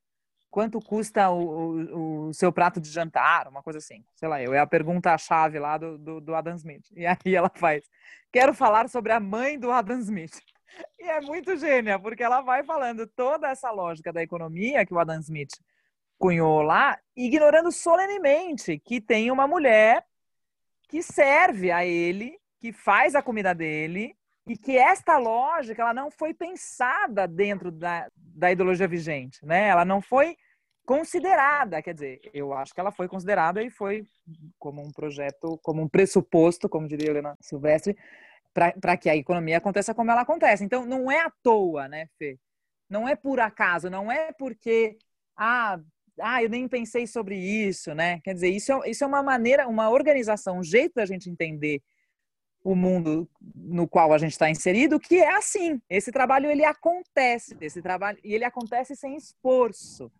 quanto 0.50 0.80
custa 0.80 1.30
o, 1.30 1.42
o, 1.42 2.28
o, 2.28 2.34
seu 2.34 2.52
prato 2.52 2.80
de 2.80 2.88
jantar, 2.88 3.48
uma 3.48 3.62
coisa 3.62 3.78
assim. 3.78 4.04
Sei 4.14 4.28
lá, 4.28 4.42
eu 4.42 4.54
é 4.54 4.58
a 4.58 4.66
pergunta-chave 4.66 5.58
lá 5.58 5.76
do, 5.76 5.98
do, 5.98 6.20
do, 6.20 6.34
Adam 6.34 6.56
Smith. 6.56 6.86
E 6.96 7.06
aí 7.06 7.34
ela 7.34 7.50
faz, 7.54 7.84
quero 8.32 8.54
falar 8.54 8.88
sobre 8.88 9.12
a 9.12 9.20
mãe 9.20 9.58
do 9.58 9.70
Adam 9.70 9.98
Smith. 9.98 10.38
E 10.98 11.04
é 11.04 11.20
muito 11.20 11.56
gênia, 11.56 11.98
porque 11.98 12.22
ela 12.22 12.40
vai 12.40 12.64
falando 12.64 13.06
toda 13.06 13.48
essa 13.48 13.70
lógica 13.70 14.12
da 14.12 14.22
economia 14.22 14.84
que 14.84 14.94
o 14.94 14.98
Adam 14.98 15.20
Smith 15.20 15.52
cunhou 16.18 16.62
lá, 16.62 16.98
ignorando 17.16 17.70
solenemente 17.70 18.78
que 18.78 19.00
tem 19.00 19.30
uma 19.30 19.46
mulher 19.46 20.04
que 20.88 21.02
serve 21.02 21.70
a 21.70 21.84
ele, 21.84 22.38
que 22.60 22.72
faz 22.72 23.14
a 23.14 23.22
comida 23.22 23.54
dele, 23.54 24.16
e 24.48 24.56
que 24.56 24.78
esta 24.78 25.18
lógica 25.18 25.82
ela 25.82 25.92
não 25.92 26.10
foi 26.10 26.32
pensada 26.32 27.28
dentro 27.28 27.70
da, 27.70 28.08
da 28.16 28.50
ideologia 28.50 28.88
vigente, 28.88 29.44
né? 29.44 29.68
Ela 29.68 29.84
não 29.84 30.00
foi 30.00 30.36
considerada, 30.86 31.82
quer 31.82 31.92
dizer, 31.92 32.20
eu 32.32 32.54
acho 32.54 32.72
que 32.72 32.80
ela 32.80 32.90
foi 32.90 33.06
considerada 33.06 33.62
e 33.62 33.68
foi 33.68 34.06
como 34.58 34.80
um 34.80 34.90
projeto, 34.90 35.58
como 35.62 35.82
um 35.82 35.88
pressuposto, 35.88 36.66
como 36.66 36.88
diria 36.88 37.10
Helena 37.10 37.36
Silvestre, 37.42 37.94
para 38.54 38.96
que 38.96 39.10
a 39.10 39.14
economia 39.14 39.58
aconteça 39.58 39.94
como 39.94 40.10
ela 40.10 40.22
acontece. 40.22 40.64
Então, 40.64 40.86
não 40.86 41.12
é 41.12 41.20
à 41.20 41.30
toa, 41.42 41.86
né, 41.86 42.06
Fê? 42.18 42.38
Não 42.88 43.06
é 43.06 43.14
por 43.14 43.38
acaso, 43.38 43.90
não 43.90 44.10
é 44.10 44.32
porque, 44.32 44.96
ah, 45.36 45.78
ah, 46.18 46.42
eu 46.42 46.48
nem 46.48 46.66
pensei 46.66 47.06
sobre 47.06 47.36
isso, 47.36 47.94
né? 47.94 48.18
Quer 48.24 48.32
dizer, 48.32 48.48
isso 48.48 48.72
é, 48.72 48.90
isso 48.90 49.04
é 49.04 49.06
uma 49.06 49.22
maneira, 49.22 49.68
uma 49.68 49.90
organização, 49.90 50.58
um 50.60 50.64
jeito 50.64 50.94
da 50.94 51.04
gente 51.04 51.28
entender 51.28 51.82
o 52.62 52.74
mundo 52.74 53.28
no 53.54 53.86
qual 53.86 54.12
a 54.12 54.18
gente 54.18 54.32
está 54.32 54.50
inserido, 54.50 54.98
que 54.98 55.16
é 55.16 55.34
assim. 55.36 55.80
Esse 55.88 56.12
trabalho 56.12 56.50
ele 56.50 56.64
acontece, 56.64 57.56
esse 57.60 57.80
trabalho 57.80 58.18
e 58.22 58.34
ele 58.34 58.44
acontece 58.44 58.94
sem 58.96 59.16
esforço, 59.16 60.10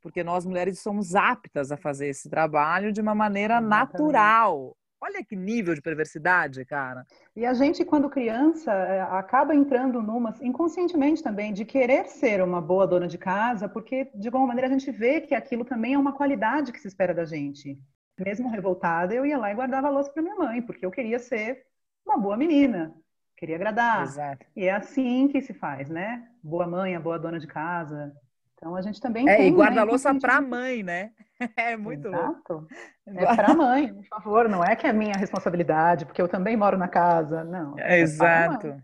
porque 0.00 0.22
nós 0.22 0.44
mulheres 0.44 0.80
somos 0.80 1.14
aptas 1.14 1.72
a 1.72 1.76
fazer 1.76 2.08
esse 2.08 2.28
trabalho 2.28 2.92
de 2.92 3.00
uma 3.00 3.14
maneira 3.14 3.54
Exatamente. 3.54 3.92
natural. 3.92 4.76
Olha 5.00 5.22
que 5.22 5.36
nível 5.36 5.74
de 5.74 5.82
perversidade, 5.82 6.64
cara. 6.64 7.04
E 7.36 7.44
a 7.44 7.52
gente, 7.52 7.84
quando 7.84 8.08
criança, 8.08 8.72
é, 8.72 9.02
acaba 9.02 9.54
entrando 9.54 10.00
numa, 10.00 10.34
inconscientemente 10.40 11.22
também, 11.22 11.52
de 11.52 11.62
querer 11.62 12.06
ser 12.06 12.42
uma 12.42 12.58
boa 12.58 12.86
dona 12.86 13.06
de 13.06 13.18
casa, 13.18 13.68
porque, 13.68 14.10
de 14.14 14.28
alguma 14.28 14.46
maneira, 14.46 14.66
a 14.66 14.70
gente 14.70 14.90
vê 14.90 15.20
que 15.20 15.34
aquilo 15.34 15.62
também 15.62 15.92
é 15.92 15.98
uma 15.98 16.14
qualidade 16.14 16.72
que 16.72 16.80
se 16.80 16.88
espera 16.88 17.12
da 17.12 17.26
gente. 17.26 17.78
Mesmo 18.18 18.48
revoltada, 18.48 19.12
eu 19.12 19.26
ia 19.26 19.36
lá 19.36 19.50
e 19.50 19.54
guardava 19.54 19.88
a 19.88 19.90
louça 19.90 20.10
para 20.10 20.22
minha 20.22 20.36
mãe, 20.36 20.62
porque 20.62 20.86
eu 20.86 20.90
queria 20.90 21.18
ser 21.18 21.66
uma 22.06 22.18
boa 22.18 22.36
menina, 22.36 22.94
queria 23.36 23.56
agradar. 23.56 24.02
Exato. 24.02 24.46
E 24.56 24.64
é 24.66 24.72
assim 24.72 25.28
que 25.28 25.40
se 25.40 25.54
faz, 25.54 25.88
né? 25.88 26.28
Boa 26.42 26.66
mãe, 26.66 26.94
a 26.94 27.00
boa 27.00 27.18
dona 27.18 27.38
de 27.38 27.46
casa. 27.46 28.12
Então 28.54 28.74
a 28.76 28.82
gente 28.82 29.00
também 29.00 29.28
é, 29.28 29.36
tem. 29.36 29.48
E 29.48 29.50
guarda-louça 29.52 30.12
né, 30.12 30.20
para 30.20 30.36
a 30.36 30.40
mãe, 30.40 30.82
né? 30.82 31.10
É 31.56 31.76
muito 31.76 32.08
Exato. 32.08 32.66
É 33.06 33.36
para 33.36 33.50
a 33.50 33.54
mãe, 33.54 33.92
por 33.92 34.06
favor. 34.06 34.48
Não 34.48 34.64
é 34.64 34.74
que 34.76 34.86
é 34.86 34.92
minha 34.92 35.14
responsabilidade, 35.14 36.06
porque 36.06 36.22
eu 36.22 36.28
também 36.28 36.56
moro 36.56 36.78
na 36.78 36.88
casa. 36.88 37.44
Não. 37.44 37.78
É 37.78 37.98
Exato. 37.98 38.80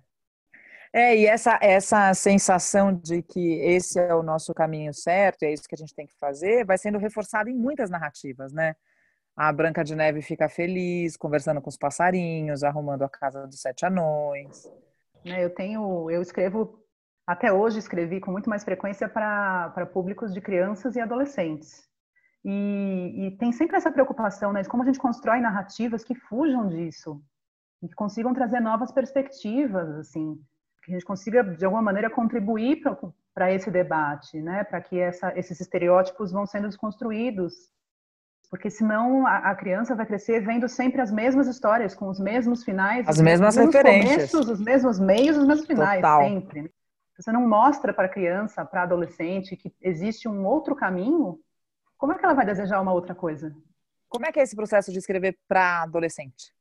É, 0.92 1.16
e 1.16 1.24
essa, 1.24 1.56
essa 1.62 2.12
sensação 2.14 2.92
de 2.92 3.22
que 3.22 3.54
esse 3.60 3.98
é 3.98 4.12
o 4.12 4.24
nosso 4.24 4.52
caminho 4.52 4.92
certo, 4.92 5.44
é 5.44 5.52
isso 5.52 5.68
que 5.68 5.74
a 5.76 5.78
gente 5.78 5.94
tem 5.94 6.04
que 6.04 6.18
fazer, 6.18 6.64
vai 6.64 6.76
sendo 6.76 6.98
reforçada 6.98 7.48
em 7.48 7.54
muitas 7.54 7.88
narrativas, 7.88 8.52
né? 8.52 8.74
A 9.42 9.50
Branca 9.54 9.82
de 9.82 9.96
Neve 9.96 10.20
fica 10.20 10.50
feliz, 10.50 11.16
conversando 11.16 11.62
com 11.62 11.70
os 11.70 11.76
passarinhos, 11.78 12.62
arrumando 12.62 13.04
a 13.04 13.08
casa 13.08 13.46
dos 13.46 13.58
sete 13.58 13.86
anões. 13.86 14.70
É, 15.24 15.42
eu 15.42 15.48
tenho, 15.48 16.10
eu 16.10 16.20
escrevo 16.20 16.78
até 17.26 17.50
hoje 17.50 17.78
escrevi 17.78 18.20
com 18.20 18.30
muito 18.30 18.50
mais 18.50 18.62
frequência 18.62 19.08
para 19.08 19.88
públicos 19.94 20.34
de 20.34 20.42
crianças 20.42 20.94
e 20.94 21.00
adolescentes. 21.00 21.88
E, 22.44 23.14
e, 23.16 23.30
tem 23.38 23.50
sempre 23.50 23.78
essa 23.78 23.90
preocupação 23.90 24.52
né, 24.52 24.60
de 24.60 24.68
como 24.68 24.82
a 24.82 24.86
gente 24.86 24.98
constrói 24.98 25.40
narrativas 25.40 26.04
que 26.04 26.14
fujam 26.14 26.68
disso, 26.68 27.18
que 27.80 27.94
consigam 27.94 28.34
trazer 28.34 28.60
novas 28.60 28.92
perspectivas, 28.92 29.88
assim, 29.96 30.38
que 30.84 30.92
a 30.92 30.94
gente 30.96 31.06
consiga, 31.06 31.42
de 31.42 31.64
alguma 31.64 31.82
maneira, 31.82 32.10
contribuir 32.10 32.82
para 33.32 33.50
esse 33.50 33.70
debate, 33.70 34.38
né, 34.42 34.64
para 34.64 34.82
que 34.82 35.00
essa, 35.00 35.32
esses 35.34 35.62
estereótipos 35.62 36.30
vão 36.30 36.44
sendo 36.44 36.68
desconstruídos. 36.68 37.72
Porque 38.50 38.68
senão 38.68 39.26
a, 39.26 39.50
a, 39.50 39.54
criança 39.54 39.94
vai 39.94 40.04
crescer 40.04 40.40
vendo 40.40 40.68
sempre 40.68 41.00
as 41.00 41.12
mesmas 41.12 41.46
histórias, 41.46 41.94
com 41.94 42.08
os 42.08 42.18
mesmos 42.18 42.64
finais, 42.64 43.08
as 43.08 43.20
mesmas 43.20 43.56
referências, 43.56 44.32
começos, 44.32 44.48
os 44.48 44.60
mesmos 44.60 44.98
meios, 44.98 45.36
os 45.36 45.46
mesmos 45.46 45.66
finais, 45.66 46.00
Total. 46.00 46.22
sempre. 46.22 46.62
Né? 46.62 46.68
você 47.16 47.32
não 47.32 47.46
mostra 47.46 47.92
para 47.92 48.06
a 48.06 48.10
criança, 48.10 48.64
para 48.64 48.82
adolescente, 48.82 49.56
que 49.56 49.72
existe 49.80 50.26
um 50.26 50.44
outro 50.44 50.74
caminho, 50.74 51.38
como 51.98 52.12
é 52.12 52.18
que 52.18 52.24
ela 52.24 52.34
vai 52.34 52.46
desejar 52.46 52.80
uma 52.80 52.92
outra 52.92 53.14
coisa? 53.14 53.54
Como 54.08 54.26
é 54.26 54.32
que 54.32 54.40
é 54.40 54.42
esse 54.42 54.56
processo 54.56 54.90
de 54.90 54.98
escrever 54.98 55.38
para 55.46 55.82
adolescente? 55.82 56.52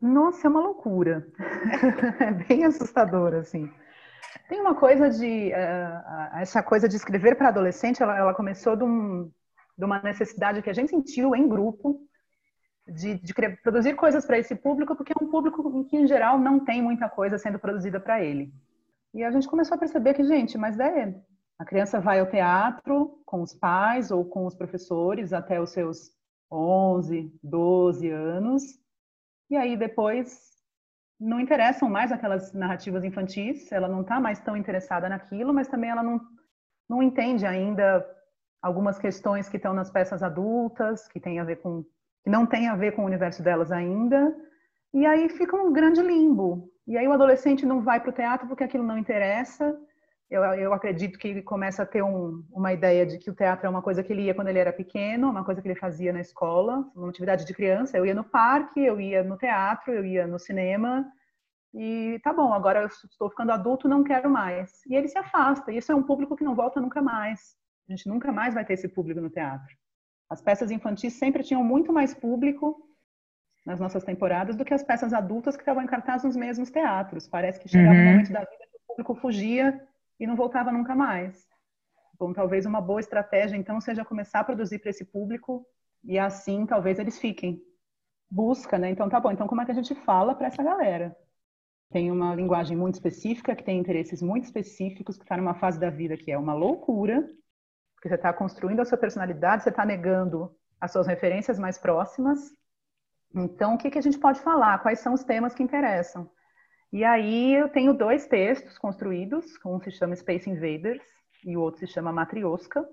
Nossa, 0.00 0.48
é 0.48 0.50
uma 0.50 0.60
loucura. 0.60 1.26
é 2.18 2.32
bem 2.32 2.64
assustador, 2.64 3.34
assim. 3.34 3.72
Tem 4.48 4.60
uma 4.60 4.74
coisa 4.74 5.08
de. 5.08 5.52
Uh, 5.52 6.38
essa 6.40 6.60
coisa 6.62 6.88
de 6.88 6.96
escrever 6.96 7.36
para 7.36 7.48
adolescente, 7.48 8.02
ela, 8.02 8.18
ela 8.18 8.34
começou 8.34 8.74
de, 8.74 8.82
um, 8.82 9.30
de, 9.82 9.84
uma 9.84 10.00
necessidade 10.00 10.62
que 10.62 10.70
a 10.70 10.72
gente 10.72 10.90
sentiu 10.90 11.34
em 11.34 11.48
grupo 11.48 12.00
de, 12.86 13.18
de 13.18 13.34
produzir 13.62 13.94
coisas 13.94 14.24
para 14.24 14.38
esse 14.38 14.54
público, 14.54 14.94
porque 14.94 15.12
é 15.12 15.24
um 15.24 15.28
público 15.28 15.84
que, 15.84 15.96
em 15.96 16.06
geral, 16.06 16.38
não 16.38 16.64
tem 16.64 16.80
muita 16.80 17.08
coisa 17.08 17.36
sendo 17.36 17.58
produzida 17.58 17.98
para 17.98 18.22
ele. 18.22 18.52
E 19.12 19.24
a 19.24 19.30
gente 19.30 19.48
começou 19.48 19.74
a 19.74 19.78
perceber 19.78 20.14
que, 20.14 20.24
gente, 20.24 20.56
mas 20.56 20.78
é, 20.78 21.14
a 21.58 21.64
criança 21.64 22.00
vai 22.00 22.20
ao 22.20 22.26
teatro 22.26 23.20
com 23.26 23.42
os 23.42 23.52
pais 23.52 24.10
ou 24.10 24.24
com 24.24 24.46
os 24.46 24.54
professores 24.54 25.32
até 25.32 25.60
os 25.60 25.70
seus 25.70 26.10
11, 26.50 27.32
12 27.42 28.08
anos, 28.10 28.62
e 29.50 29.56
aí 29.56 29.76
depois 29.76 30.52
não 31.18 31.40
interessam 31.40 31.88
mais 31.88 32.10
aquelas 32.12 32.52
narrativas 32.52 33.04
infantis, 33.04 33.70
ela 33.72 33.88
não 33.88 34.02
está 34.02 34.20
mais 34.20 34.40
tão 34.40 34.56
interessada 34.56 35.08
naquilo, 35.08 35.52
mas 35.52 35.68
também 35.68 35.90
ela 35.90 36.02
não, 36.02 36.20
não 36.88 37.02
entende 37.02 37.46
ainda 37.46 38.04
algumas 38.62 38.98
questões 38.98 39.48
que 39.48 39.56
estão 39.56 39.74
nas 39.74 39.90
peças 39.90 40.22
adultas, 40.22 41.08
que 41.08 41.18
tem 41.18 41.40
a 41.40 41.44
ver 41.44 41.56
com 41.56 41.84
que 42.22 42.30
não 42.30 42.46
tem 42.46 42.68
a 42.68 42.76
ver 42.76 42.92
com 42.92 43.02
o 43.02 43.06
universo 43.06 43.42
delas 43.42 43.72
ainda, 43.72 44.32
e 44.94 45.04
aí 45.04 45.28
fica 45.28 45.56
um 45.56 45.72
grande 45.72 46.00
limbo. 46.00 46.70
E 46.86 46.96
aí 46.96 47.06
o 47.08 47.12
adolescente 47.12 47.66
não 47.66 47.80
vai 47.80 48.00
para 48.00 48.10
o 48.10 48.12
teatro 48.12 48.46
porque 48.46 48.62
aquilo 48.62 48.84
não 48.84 48.96
interessa. 48.96 49.76
Eu, 50.30 50.42
eu 50.54 50.72
acredito 50.72 51.18
que 51.18 51.28
ele 51.28 51.42
começa 51.42 51.82
a 51.82 51.86
ter 51.86 52.02
um, 52.02 52.44
uma 52.50 52.72
ideia 52.72 53.04
de 53.04 53.18
que 53.18 53.30
o 53.30 53.34
teatro 53.34 53.66
é 53.66 53.70
uma 53.70 53.82
coisa 53.82 54.02
que 54.02 54.12
ele 54.12 54.22
ia 54.22 54.34
quando 54.34 54.48
ele 54.48 54.58
era 54.58 54.72
pequeno, 54.72 55.28
uma 55.28 55.44
coisa 55.44 55.60
que 55.60 55.68
ele 55.68 55.78
fazia 55.78 56.12
na 56.12 56.20
escola, 56.20 56.88
uma 56.94 57.08
atividade 57.08 57.44
de 57.44 57.52
criança. 57.52 57.98
Eu 57.98 58.06
ia 58.06 58.14
no 58.14 58.24
parque, 58.24 58.80
eu 58.80 59.00
ia 59.00 59.22
no 59.22 59.36
teatro, 59.36 59.92
eu 59.92 60.04
ia 60.04 60.26
no 60.26 60.38
cinema. 60.38 61.04
E 61.74 62.20
tá 62.22 62.32
bom, 62.32 62.52
agora 62.52 62.82
eu 62.82 62.86
estou 62.86 63.30
ficando 63.30 63.52
adulto, 63.52 63.88
não 63.88 64.04
quero 64.04 64.30
mais. 64.30 64.80
E 64.86 64.94
ele 64.94 65.08
se 65.08 65.18
afasta. 65.18 65.72
E 65.72 65.78
isso 65.78 65.90
é 65.90 65.94
um 65.94 66.02
público 66.02 66.36
que 66.36 66.44
não 66.44 66.54
volta 66.54 66.80
nunca 66.80 67.02
mais. 67.02 67.56
A 67.92 67.94
gente 67.94 68.08
nunca 68.08 68.32
mais 68.32 68.54
vai 68.54 68.64
ter 68.64 68.72
esse 68.72 68.88
público 68.88 69.20
no 69.20 69.28
teatro. 69.28 69.76
As 70.30 70.40
peças 70.40 70.70
infantis 70.70 71.12
sempre 71.12 71.42
tinham 71.42 71.62
muito 71.62 71.92
mais 71.92 72.14
público 72.14 72.88
nas 73.66 73.78
nossas 73.78 74.02
temporadas 74.02 74.56
do 74.56 74.64
que 74.64 74.72
as 74.72 74.82
peças 74.82 75.12
adultas 75.12 75.56
que 75.56 75.62
estavam 75.62 75.82
em 75.82 75.86
cartaz 75.86 76.24
nos 76.24 76.34
mesmos 76.34 76.70
teatros. 76.70 77.28
Parece 77.28 77.60
que 77.60 77.68
chegava 77.68 77.94
uhum. 77.94 78.00
um 78.00 78.10
momento 78.12 78.32
da 78.32 78.40
vida 78.40 78.64
que 78.70 78.78
o 78.78 78.86
público 78.88 79.14
fugia 79.16 79.78
e 80.18 80.26
não 80.26 80.34
voltava 80.34 80.72
nunca 80.72 80.94
mais. 80.94 81.46
Bom, 82.18 82.32
talvez 82.32 82.64
uma 82.64 82.80
boa 82.80 82.98
estratégia 82.98 83.58
então 83.58 83.78
seja 83.78 84.06
começar 84.06 84.40
a 84.40 84.44
produzir 84.44 84.78
para 84.78 84.88
esse 84.88 85.04
público 85.04 85.66
e 86.02 86.18
assim 86.18 86.64
talvez 86.64 86.98
eles 86.98 87.18
fiquem. 87.18 87.62
Busca, 88.30 88.78
né? 88.78 88.88
Então 88.88 89.06
tá 89.10 89.20
bom, 89.20 89.32
então 89.32 89.46
como 89.46 89.60
é 89.60 89.66
que 89.66 89.72
a 89.72 89.74
gente 89.74 89.94
fala 89.94 90.34
para 90.34 90.46
essa 90.46 90.62
galera? 90.62 91.14
Tem 91.90 92.10
uma 92.10 92.34
linguagem 92.34 92.74
muito 92.74 92.94
específica, 92.94 93.54
que 93.54 93.62
tem 93.62 93.78
interesses 93.78 94.22
muito 94.22 94.44
específicos, 94.44 95.18
que 95.18 95.24
está 95.24 95.36
numa 95.36 95.52
fase 95.52 95.78
da 95.78 95.90
vida 95.90 96.16
que 96.16 96.32
é 96.32 96.38
uma 96.38 96.54
loucura, 96.54 97.28
porque 98.02 98.08
você 98.08 98.16
está 98.16 98.32
construindo 98.32 98.80
a 98.80 98.84
sua 98.84 98.98
personalidade, 98.98 99.62
você 99.62 99.68
está 99.68 99.86
negando 99.86 100.52
as 100.80 100.90
suas 100.90 101.06
referências 101.06 101.56
mais 101.56 101.78
próximas, 101.78 102.52
então, 103.34 103.74
o 103.74 103.78
que, 103.78 103.90
que 103.90 103.98
a 103.98 104.02
gente 104.02 104.18
pode 104.18 104.40
falar? 104.40 104.78
Quais 104.80 105.00
são 105.00 105.14
os 105.14 105.24
temas 105.24 105.54
que 105.54 105.62
interessam? 105.62 106.30
E 106.92 107.04
aí 107.04 107.54
eu 107.54 107.68
tenho 107.68 107.94
dois 107.94 108.26
textos 108.26 108.76
construídos, 108.76 109.46
um 109.64 109.80
se 109.80 109.90
chama 109.90 110.14
Space 110.14 110.48
Invaders 110.50 111.02
e 111.44 111.56
o 111.56 111.60
outro 111.60 111.80
se 111.80 111.86
chama 111.86 112.12
Matrioska, 112.12 112.86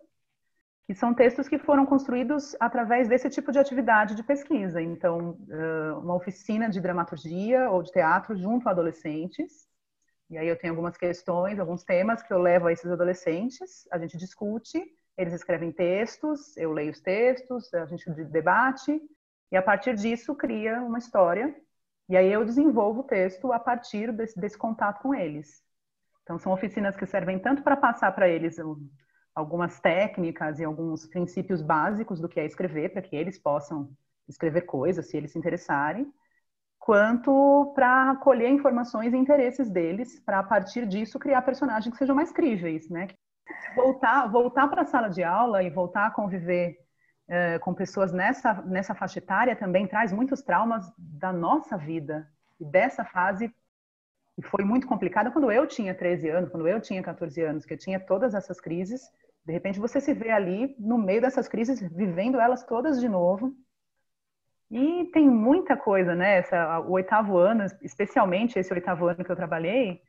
que 0.87 0.95
são 0.95 1.13
textos 1.13 1.49
que 1.49 1.59
foram 1.59 1.85
construídos 1.85 2.55
através 2.59 3.09
desse 3.09 3.29
tipo 3.29 3.51
de 3.51 3.59
atividade 3.59 4.15
de 4.15 4.23
pesquisa. 4.23 4.81
Então, 4.81 5.37
uma 6.01 6.15
oficina 6.15 6.69
de 6.69 6.79
dramaturgia 6.79 7.69
ou 7.69 7.83
de 7.83 7.91
teatro 7.91 8.37
junto 8.37 8.67
a 8.67 8.71
adolescentes. 8.71 9.67
E 10.29 10.37
aí 10.37 10.47
eu 10.47 10.57
tenho 10.57 10.71
algumas 10.73 10.95
questões, 10.95 11.59
alguns 11.59 11.83
temas 11.83 12.23
que 12.23 12.31
eu 12.31 12.39
levo 12.39 12.67
a 12.67 12.71
esses 12.71 12.89
adolescentes, 12.89 13.87
a 13.91 13.97
gente 13.97 14.15
discute, 14.15 14.79
eles 15.19 15.33
escrevem 15.33 15.71
textos, 15.71 16.55
eu 16.57 16.71
leio 16.71 16.91
os 16.91 17.01
textos, 17.01 17.73
a 17.73 17.85
gente 17.85 18.09
debate, 18.25 19.01
e 19.51 19.57
a 19.57 19.61
partir 19.61 19.95
disso 19.95 20.33
cria 20.35 20.81
uma 20.81 20.97
história 20.97 21.53
E 22.09 22.17
aí 22.17 22.31
eu 22.31 22.45
desenvolvo 22.45 23.01
o 23.01 23.03
texto 23.03 23.51
a 23.53 23.59
partir 23.59 24.13
desse, 24.13 24.39
desse 24.39 24.57
contato 24.57 25.01
com 25.01 25.13
eles. 25.13 25.61
Então, 26.23 26.39
são 26.39 26.53
oficinas 26.53 26.95
que 26.95 27.05
servem 27.05 27.39
tanto 27.39 27.63
para 27.63 27.77
passar 27.77 28.11
para 28.13 28.29
eles 28.29 28.57
algumas 29.35 29.79
técnicas 29.79 30.59
e 30.59 30.63
alguns 30.65 31.07
princípios 31.07 31.61
básicos 31.61 32.19
do 32.21 32.29
que 32.29 32.39
é 32.39 32.45
escrever, 32.45 32.89
para 32.93 33.01
que 33.01 33.15
eles 33.15 33.39
possam 33.39 33.91
escrever 34.27 34.63
coisas, 34.63 35.09
se 35.09 35.17
eles 35.17 35.31
se 35.31 35.39
interessarem, 35.39 36.11
quanto 36.79 37.73
para 37.75 38.15
colher 38.17 38.49
informações 38.49 39.13
e 39.13 39.17
interesses 39.17 39.69
deles, 39.69 40.19
para 40.21 40.39
a 40.39 40.43
partir 40.43 40.87
disso 40.87 41.19
criar 41.19 41.41
personagens 41.43 41.91
que 41.91 41.99
sejam 41.99 42.15
mais 42.15 42.31
críveis, 42.31 42.89
né? 42.89 43.07
Voltar, 43.75 44.27
voltar 44.27 44.67
para 44.67 44.81
a 44.81 44.85
sala 44.85 45.09
de 45.09 45.23
aula 45.23 45.63
e 45.63 45.69
voltar 45.69 46.07
a 46.07 46.11
conviver 46.11 46.77
uh, 47.27 47.59
com 47.61 47.73
pessoas 47.73 48.11
nessa, 48.11 48.53
nessa 48.63 48.95
faixa 48.95 49.19
etária 49.19 49.55
também 49.55 49.87
traz 49.87 50.11
muitos 50.11 50.41
traumas 50.41 50.91
da 50.97 51.31
nossa 51.31 51.77
vida 51.77 52.27
e 52.59 52.65
dessa 52.65 53.05
fase 53.05 53.53
que 54.35 54.41
foi 54.41 54.63
muito 54.63 54.87
complicada 54.87 55.31
quando 55.31 55.51
eu 55.51 55.67
tinha 55.67 55.93
13 55.93 56.29
anos, 56.29 56.49
quando 56.49 56.67
eu 56.67 56.79
tinha 56.79 57.03
14 57.03 57.41
anos, 57.41 57.65
que 57.65 57.73
eu 57.73 57.77
tinha 57.77 57.99
todas 57.99 58.33
essas 58.33 58.59
crises. 58.59 59.01
De 59.45 59.51
repente 59.51 59.79
você 59.79 59.99
se 59.99 60.13
vê 60.13 60.31
ali 60.31 60.75
no 60.79 60.97
meio 60.97 61.21
dessas 61.21 61.47
crises, 61.47 61.81
vivendo 61.81 62.39
elas 62.39 62.63
todas 62.63 62.99
de 62.99 63.09
novo 63.09 63.53
e 64.71 65.05
tem 65.11 65.27
muita 65.27 65.75
coisa, 65.75 66.13
né? 66.13 66.37
Essa, 66.37 66.79
o 66.81 66.91
oitavo 66.91 67.37
ano, 67.37 67.65
especialmente 67.81 68.59
esse 68.59 68.71
oitavo 68.71 69.07
ano 69.07 69.23
que 69.23 69.31
eu 69.31 69.35
trabalhei, 69.35 70.01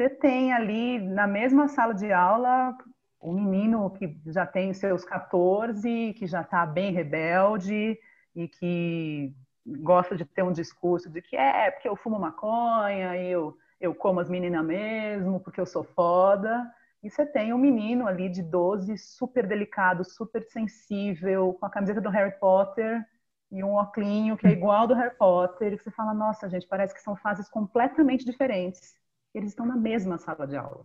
você 0.00 0.08
tem 0.08 0.50
ali 0.50 0.98
na 0.98 1.26
mesma 1.26 1.68
sala 1.68 1.92
de 1.92 2.10
aula 2.10 2.74
um 3.20 3.34
menino 3.34 3.90
que 3.90 4.18
já 4.28 4.46
tem 4.46 4.72
seus 4.72 5.04
14, 5.04 6.14
que 6.14 6.26
já 6.26 6.40
está 6.40 6.64
bem 6.64 6.90
rebelde 6.90 7.98
e 8.34 8.48
que 8.48 9.34
gosta 9.66 10.16
de 10.16 10.24
ter 10.24 10.42
um 10.42 10.52
discurso 10.52 11.10
de 11.10 11.20
que 11.20 11.36
é 11.36 11.70
porque 11.70 11.86
eu 11.86 11.96
fumo 11.96 12.18
maconha, 12.18 13.14
eu, 13.18 13.58
eu 13.78 13.94
como 13.94 14.20
as 14.20 14.30
meninas 14.30 14.64
mesmo, 14.64 15.38
porque 15.38 15.60
eu 15.60 15.66
sou 15.66 15.84
foda. 15.84 16.66
E 17.02 17.10
você 17.10 17.26
tem 17.26 17.52
um 17.52 17.58
menino 17.58 18.06
ali 18.06 18.30
de 18.30 18.42
12, 18.42 18.96
super 18.96 19.46
delicado, 19.46 20.02
super 20.02 20.42
sensível, 20.44 21.52
com 21.60 21.66
a 21.66 21.70
camiseta 21.70 22.00
do 22.00 22.08
Harry 22.08 22.32
Potter, 22.40 23.06
e 23.52 23.62
um 23.62 23.76
oclinho 23.76 24.38
que 24.38 24.46
é 24.46 24.52
igual 24.52 24.86
do 24.86 24.94
Harry 24.94 25.14
Potter, 25.16 25.74
e 25.74 25.78
você 25.78 25.90
fala, 25.90 26.14
nossa, 26.14 26.48
gente, 26.48 26.66
parece 26.66 26.94
que 26.94 27.02
são 27.02 27.14
fases 27.16 27.50
completamente 27.50 28.24
diferentes. 28.24 28.98
Eles 29.34 29.50
estão 29.50 29.66
na 29.66 29.76
mesma 29.76 30.18
sala 30.18 30.46
de 30.46 30.56
aula. 30.56 30.84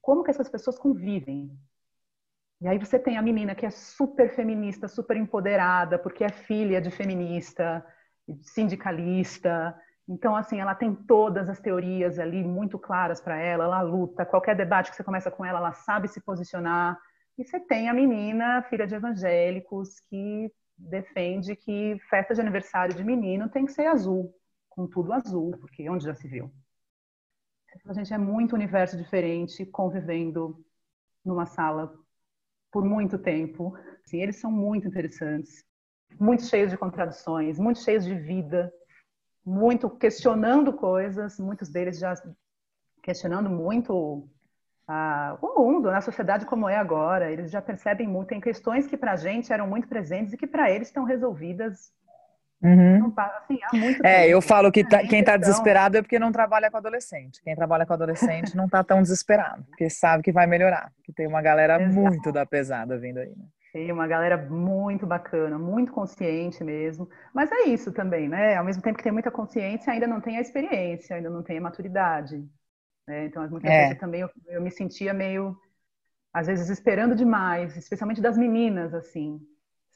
Como 0.00 0.22
que 0.22 0.30
essas 0.30 0.48
pessoas 0.48 0.78
convivem? 0.78 1.50
E 2.60 2.68
aí 2.68 2.78
você 2.78 2.98
tem 2.98 3.18
a 3.18 3.22
menina 3.22 3.54
que 3.54 3.66
é 3.66 3.70
super 3.70 4.34
feminista, 4.34 4.88
super 4.88 5.16
empoderada, 5.16 5.98
porque 5.98 6.24
é 6.24 6.30
filha 6.30 6.80
de 6.80 6.90
feminista, 6.90 7.84
sindicalista. 8.40 9.76
Então, 10.08 10.34
assim, 10.34 10.60
ela 10.60 10.74
tem 10.74 10.94
todas 10.94 11.48
as 11.50 11.60
teorias 11.60 12.18
ali 12.18 12.42
muito 12.42 12.78
claras 12.78 13.20
para 13.20 13.36
ela, 13.36 13.64
ela 13.64 13.82
luta. 13.82 14.24
Qualquer 14.24 14.56
debate 14.56 14.90
que 14.90 14.96
você 14.96 15.04
começa 15.04 15.30
com 15.30 15.44
ela, 15.44 15.58
ela 15.58 15.72
sabe 15.72 16.08
se 16.08 16.20
posicionar. 16.20 16.98
E 17.36 17.44
você 17.44 17.60
tem 17.60 17.88
a 17.88 17.94
menina, 17.94 18.62
filha 18.62 18.86
de 18.86 18.94
evangélicos, 18.94 20.00
que 20.08 20.50
defende 20.78 21.56
que 21.56 21.98
festa 22.08 22.34
de 22.34 22.40
aniversário 22.40 22.94
de 22.94 23.04
menino 23.04 23.48
tem 23.50 23.66
que 23.66 23.72
ser 23.72 23.86
azul, 23.86 24.34
com 24.68 24.86
tudo 24.86 25.12
azul, 25.12 25.50
porque 25.58 25.88
onde 25.90 26.04
já 26.04 26.14
se 26.14 26.28
viu? 26.28 26.50
A 27.84 27.92
gente 27.92 28.12
é 28.12 28.18
muito 28.18 28.54
universo 28.54 28.96
diferente, 28.96 29.66
convivendo 29.66 30.64
numa 31.24 31.46
sala 31.46 31.92
por 32.70 32.84
muito 32.84 33.18
tempo. 33.18 33.76
Assim, 34.04 34.20
eles 34.20 34.36
são 34.36 34.50
muito 34.50 34.86
interessantes, 34.86 35.64
muito 36.18 36.44
cheios 36.44 36.70
de 36.70 36.78
contradições, 36.78 37.58
muito 37.58 37.80
cheios 37.80 38.04
de 38.04 38.14
vida, 38.14 38.72
muito 39.44 39.90
questionando 39.90 40.72
coisas, 40.72 41.38
muitos 41.38 41.68
deles 41.68 41.98
já 41.98 42.14
questionando 43.02 43.48
muito 43.48 44.28
ah, 44.88 45.36
o 45.40 45.60
mundo, 45.60 45.90
na 45.90 46.00
sociedade 46.00 46.46
como 46.46 46.68
é 46.68 46.76
agora, 46.76 47.30
eles 47.30 47.50
já 47.50 47.60
percebem 47.60 48.06
muito. 48.06 48.28
Tem 48.28 48.40
questões 48.40 48.86
que 48.86 48.96
para 48.96 49.12
a 49.12 49.16
gente 49.16 49.52
eram 49.52 49.66
muito 49.66 49.88
presentes 49.88 50.32
e 50.32 50.36
que 50.36 50.46
para 50.46 50.70
eles 50.70 50.88
estão 50.88 51.04
resolvidas. 51.04 51.92
Uhum. 52.62 53.12
Assim, 53.16 53.58
é, 54.02 54.28
eu 54.28 54.40
falo 54.40 54.72
que 54.72 54.82
tá, 54.82 55.06
quem 55.06 55.20
está 55.20 55.36
desesperado 55.36 55.98
é 55.98 56.02
porque 56.02 56.18
não 56.18 56.32
trabalha 56.32 56.70
com 56.70 56.76
adolescente. 56.78 57.40
Quem 57.42 57.54
trabalha 57.54 57.84
com 57.84 57.92
adolescente 57.92 58.56
não 58.56 58.64
está 58.64 58.82
tão 58.82 59.02
desesperado, 59.02 59.64
porque 59.64 59.90
sabe 59.90 60.22
que 60.22 60.32
vai 60.32 60.46
melhorar. 60.46 60.90
Que 61.04 61.12
tem 61.12 61.26
uma 61.26 61.42
galera 61.42 61.80
Exato. 61.80 61.94
muito 61.94 62.32
da 62.32 62.46
pesada 62.46 62.98
vindo 62.98 63.18
aí. 63.18 63.28
Né? 63.28 63.44
Tem 63.72 63.92
uma 63.92 64.06
galera 64.06 64.38
muito 64.38 65.06
bacana, 65.06 65.58
muito 65.58 65.92
consciente 65.92 66.64
mesmo. 66.64 67.08
Mas 67.34 67.52
é 67.52 67.64
isso 67.64 67.92
também, 67.92 68.26
né? 68.26 68.56
Ao 68.56 68.64
mesmo 68.64 68.82
tempo 68.82 68.96
que 68.96 69.04
tem 69.04 69.12
muita 69.12 69.30
consciência, 69.30 69.92
ainda 69.92 70.06
não 70.06 70.20
tem 70.20 70.38
a 70.38 70.40
experiência, 70.40 71.14
ainda 71.14 71.28
não 71.28 71.42
tem 71.42 71.58
a 71.58 71.60
maturidade. 71.60 72.42
Né? 73.06 73.26
Então, 73.26 73.46
muitas 73.48 73.70
é. 73.70 73.82
vezes 73.82 73.98
também 73.98 74.22
eu, 74.22 74.30
eu, 74.46 74.62
me 74.62 74.70
sentia 74.70 75.12
meio, 75.12 75.56
às 76.32 76.46
vezes, 76.46 76.70
esperando 76.70 77.14
demais, 77.14 77.76
especialmente 77.76 78.20
das 78.20 78.38
meninas, 78.38 78.94
assim, 78.94 79.40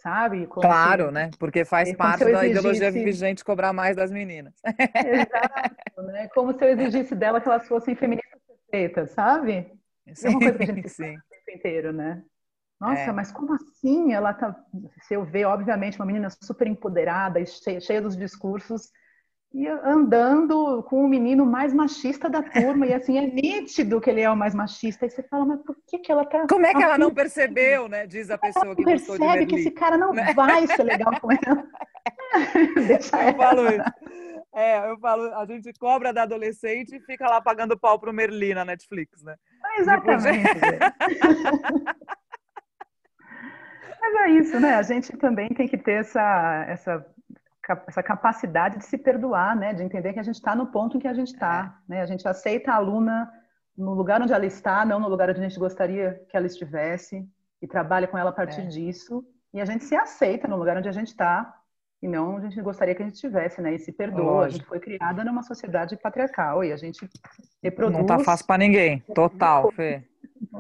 sabe? 0.01 0.47
Como 0.47 0.67
claro, 0.67 1.07
se, 1.07 1.13
né? 1.13 1.31
Porque 1.39 1.65
faz 1.65 1.93
parte 1.95 2.25
da 2.25 2.45
exigisse... 2.45 2.51
ideologia 2.51 2.91
vigente 2.91 3.45
cobrar 3.45 3.73
mais 3.73 3.97
das 3.97 4.11
meninas. 4.11 4.55
Exato, 4.65 6.03
né? 6.03 6.29
Como 6.29 6.53
se 6.53 6.65
eu 6.65 6.69
exigisse 6.71 7.15
dela 7.15 7.41
que 7.41 7.49
elas 7.49 7.67
fossem 7.69 7.95
feministas 7.95 8.41
perfeitas, 8.47 9.11
sabe? 9.13 9.73
Sim, 10.15 10.27
é 10.27 10.31
uma 10.31 10.41
coisa 10.41 10.59
que 10.59 10.71
a 10.71 10.75
gente 10.75 10.89
sim. 10.91 11.17
o 11.17 11.23
tempo 11.29 11.51
inteiro, 11.59 11.93
né? 11.93 12.23
Nossa, 12.81 13.03
é. 13.03 13.13
mas 13.13 13.31
como 13.31 13.55
assim? 13.55 14.13
Ela 14.13 14.33
tá. 14.33 14.57
Se 15.03 15.15
eu 15.15 15.23
ver, 15.25 15.45
obviamente, 15.45 15.97
uma 15.99 16.07
menina 16.07 16.29
super 16.31 16.67
empoderada, 16.67 17.45
cheia, 17.45 17.81
cheia 17.81 18.01
dos 18.01 18.17
discursos, 18.17 18.91
e 19.53 19.67
andando 19.67 20.83
com 20.85 21.05
o 21.05 21.09
menino 21.09 21.45
mais 21.45 21.75
machista 21.75 22.31
da 22.31 22.41
turma, 22.41 22.87
e 22.87 22.95
assim, 22.95 23.19
é 23.19 23.27
nítido 23.27 24.01
que 24.01 24.09
ele 24.09 24.21
é 24.21 24.31
o 24.31 24.37
mais 24.37 24.55
machista. 24.55 25.07
E 25.07 25.11
você 25.11 25.25
fala, 25.25 25.45
mas 25.45 25.61
por 25.63 25.77
que, 25.87 25.99
que 25.99 26.13
ela 26.13 26.25
tá. 26.25 26.47
Como 26.49 26.65
é 26.65 26.73
que 26.73 26.83
ela 26.83 26.97
não 26.97 27.13
percebeu, 27.13 27.89
né? 27.89 28.07
Diz 28.07 28.31
a 28.31 28.39
pessoa 28.39 28.77
que 28.77 28.85
percebe 28.85 29.19
gostou 29.19 29.39
de 29.39 29.47
que 29.47 29.57
esse 29.57 29.73
cara 29.73 29.99
não 29.99 30.13
né? 30.13 30.33
vai 30.35 30.69
ser 30.69 30.85
legal 30.85 31.13
com 31.21 31.33
ela. 31.33 31.67
Deixa 32.87 33.29
eu 33.29 33.35
falo 33.35 33.67
isso. 33.69 33.93
É, 34.55 34.89
eu 34.89 34.97
falo, 34.99 35.35
a 35.35 35.45
gente 35.47 35.73
cobra 35.79 36.13
da 36.13 36.23
adolescente 36.23 36.95
e 36.95 37.01
fica 37.01 37.29
lá 37.29 37.41
pagando 37.41 37.79
pau 37.79 37.99
pro 37.99 38.13
Merli 38.13 38.55
na 38.55 38.65
Netflix, 38.65 39.23
né? 39.23 39.35
exatamente. 39.79 40.49
Mas 44.01 44.15
é 44.15 44.31
isso, 44.31 44.59
né? 44.59 44.75
A 44.77 44.83
gente 44.83 45.17
também 45.19 45.49
tem 45.51 45.69
que 45.69 45.77
ter 45.77 46.01
essa, 46.01 46.65
essa 46.69 47.07
essa 47.87 48.03
capacidade 48.03 48.79
de 48.79 48.85
se 48.85 48.99
perdoar, 48.99 49.57
né? 49.57 49.75
De 49.75 49.83
entender 49.83 50.13
que 50.13 50.19
a 50.19 50.23
gente 50.23 50.37
está 50.37 50.55
no 50.55 50.67
ponto 50.67 50.97
em 50.97 51.01
que 51.01 51.09
a 51.09 51.15
gente 51.15 51.33
está, 51.33 51.79
é. 51.89 51.93
né? 51.93 52.03
A 52.03 52.07
gente 52.07 52.27
aceita 52.27 52.73
a 52.73 52.77
aluna 52.77 53.31
no 53.77 53.95
lugar 53.95 54.21
onde 54.21 54.33
ela 54.33 54.47
está, 54.47 54.85
não 54.85 54.99
no 55.01 55.09
lugar 55.09 55.31
onde 55.31 55.41
a 55.41 55.49
gente 55.49 55.59
gostaria 55.59 56.21
que 56.29 56.37
ela 56.37 56.47
estivesse, 56.47 57.27
e 57.63 57.67
trabalha 57.67 58.07
com 58.09 58.19
ela 58.19 58.31
a 58.31 58.33
partir 58.33 58.63
é. 58.63 58.67
disso. 58.67 59.25
E 59.53 59.61
a 59.61 59.65
gente 59.65 59.85
se 59.85 59.95
aceita 59.95 60.47
no 60.49 60.57
lugar 60.57 60.77
onde 60.77 60.89
a 60.89 60.93
gente 60.93 61.09
está, 61.09 61.57
e 62.03 62.09
não 62.09 62.37
onde 62.37 62.47
a 62.47 62.51
gente 62.51 62.63
gostaria 62.63 62.95
que 62.95 63.03
a 63.03 63.05
gente 63.05 63.15
estivesse, 63.15 63.61
né? 63.61 63.75
E 63.75 63.79
se 63.79 63.93
perdoa. 63.93 64.25
Lógico. 64.25 64.47
A 64.47 64.51
gente 64.51 64.67
foi 64.67 64.81
criada 64.81 65.25
numa 65.25 65.43
sociedade 65.43 65.97
patriarcal 65.97 66.65
e 66.65 66.73
a 66.73 66.77
gente 66.77 67.09
reproduz. 67.63 67.99
Não 67.99 68.07
tá 68.07 68.19
fácil 68.19 68.47
para 68.47 68.59
ninguém, 68.59 69.01
total, 69.15 69.71
Fê. 69.73 70.03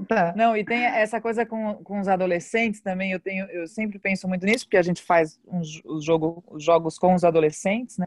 Tá. 0.06 0.34
Não, 0.36 0.56
e 0.56 0.64
tem 0.64 0.84
essa 0.84 1.20
coisa 1.20 1.46
com, 1.46 1.76
com 1.82 2.00
os 2.00 2.08
adolescentes 2.08 2.80
também, 2.82 3.12
eu 3.12 3.20
tenho, 3.20 3.46
eu 3.46 3.66
sempre 3.66 3.98
penso 3.98 4.28
muito 4.28 4.44
nisso, 4.44 4.66
porque 4.66 4.76
a 4.76 4.82
gente 4.82 5.02
faz 5.02 5.40
uns, 5.46 5.82
jogo, 6.04 6.44
os 6.48 6.62
jogos 6.62 6.98
com 6.98 7.14
os 7.14 7.24
adolescentes, 7.24 7.96
né? 7.96 8.06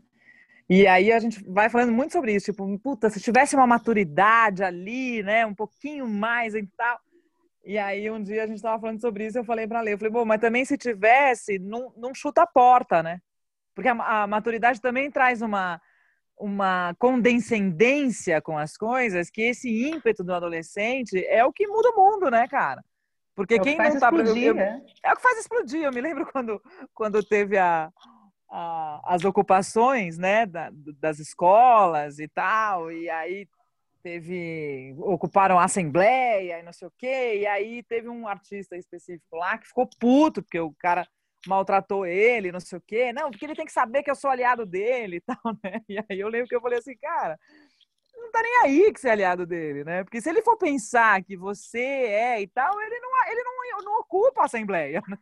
E 0.69 0.87
aí 0.87 1.11
a 1.11 1.19
gente 1.19 1.43
vai 1.49 1.69
falando 1.69 1.91
muito 1.91 2.13
sobre 2.13 2.33
isso, 2.33 2.51
tipo, 2.51 2.79
puta, 2.79 3.09
se 3.09 3.19
tivesse 3.19 3.55
uma 3.55 3.67
maturidade 3.67 4.63
ali, 4.63 5.21
né, 5.23 5.45
um 5.45 5.53
pouquinho 5.53 6.07
mais 6.07 6.53
e 6.55 6.63
tal. 6.77 6.99
E 7.65 7.77
aí 7.77 8.09
um 8.09 8.21
dia 8.21 8.43
a 8.43 8.47
gente 8.47 8.57
estava 8.57 8.79
falando 8.79 9.01
sobre 9.01 9.25
isso, 9.25 9.37
eu 9.37 9.43
falei 9.43 9.67
para 9.67 9.81
ler, 9.81 9.93
eu 9.93 9.97
falei, 9.97 10.11
bom, 10.11 10.25
mas 10.25 10.39
também 10.39 10.63
se 10.63 10.77
tivesse, 10.77 11.57
não, 11.59 11.91
não 11.97 12.13
chuta 12.13 12.43
a 12.43 12.47
porta, 12.47 13.01
né? 13.01 13.19
Porque 13.73 13.89
a, 13.89 14.23
a 14.23 14.27
maturidade 14.27 14.79
também 14.79 15.09
traz 15.09 15.41
uma 15.41 15.81
uma 16.37 16.93
condescendência 16.99 18.41
com 18.41 18.57
as 18.57 18.75
coisas, 18.75 19.29
que 19.29 19.41
esse 19.41 19.69
ímpeto 19.89 20.23
do 20.23 20.33
adolescente 20.33 21.23
é 21.25 21.45
o 21.45 21.53
que 21.53 21.67
muda 21.67 21.89
o 21.89 21.95
mundo, 21.95 22.29
né, 22.29 22.47
cara? 22.47 22.83
Porque 23.35 23.55
é 23.55 23.59
quem 23.59 23.77
não 23.77 23.99
tá 23.99 24.09
explodir, 24.09 24.47
eu, 24.47 24.53
né? 24.53 24.81
é 25.03 25.13
o 25.13 25.15
que 25.15 25.21
faz 25.21 25.39
explodir. 25.39 25.83
Eu 25.83 25.91
me 25.91 26.01
lembro 26.01 26.25
quando, 26.31 26.61
quando 26.93 27.23
teve 27.23 27.57
a, 27.57 27.89
a 28.49 29.01
as 29.05 29.23
ocupações, 29.25 30.17
né, 30.17 30.45
da, 30.45 30.69
das 30.99 31.19
escolas 31.19 32.19
e 32.19 32.27
tal, 32.27 32.91
e 32.91 33.09
aí 33.09 33.47
teve 34.03 34.93
ocuparam 34.99 35.57
a 35.57 35.63
assembleia 35.63 36.59
e 36.59 36.63
não 36.63 36.73
sei 36.73 36.87
o 36.87 36.93
quê, 36.97 37.39
e 37.39 37.47
aí 37.47 37.81
teve 37.83 38.09
um 38.09 38.27
artista 38.27 38.75
específico 38.75 39.37
lá 39.37 39.57
que 39.57 39.67
ficou 39.67 39.89
puto 39.97 40.43
porque 40.43 40.59
o 40.59 40.73
cara 40.77 41.07
maltratou 41.47 42.05
ele, 42.05 42.51
não 42.51 42.59
sei 42.59 42.77
o 42.77 42.81
quê. 42.81 43.13
Não, 43.13 43.29
porque 43.29 43.45
ele 43.45 43.55
tem 43.55 43.65
que 43.65 43.71
saber 43.71 44.03
que 44.03 44.11
eu 44.11 44.15
sou 44.15 44.29
aliado 44.29 44.65
dele 44.65 45.17
e 45.17 45.21
tal, 45.25 45.53
né? 45.63 45.81
E 45.89 45.97
aí 45.97 46.19
eu 46.19 46.27
lembro 46.29 46.47
que 46.47 46.55
eu 46.55 46.61
falei 46.61 46.79
assim, 46.79 46.95
cara, 46.97 47.39
não 48.15 48.31
tá 48.31 48.41
nem 48.41 48.57
aí 48.63 48.93
que 48.93 48.99
você 48.99 49.09
é 49.09 49.11
aliado 49.11 49.45
dele, 49.45 49.83
né? 49.83 50.03
Porque 50.03 50.21
se 50.21 50.29
ele 50.29 50.41
for 50.41 50.57
pensar 50.57 51.23
que 51.23 51.35
você 51.37 51.79
é 51.79 52.41
e 52.41 52.47
tal, 52.47 52.79
ele 52.81 52.99
não, 52.99 53.09
ele 53.31 53.43
não, 53.43 53.83
não 53.83 53.99
ocupa 53.99 54.41
a 54.41 54.45
Assembleia. 54.45 55.01
Né? 55.07 55.17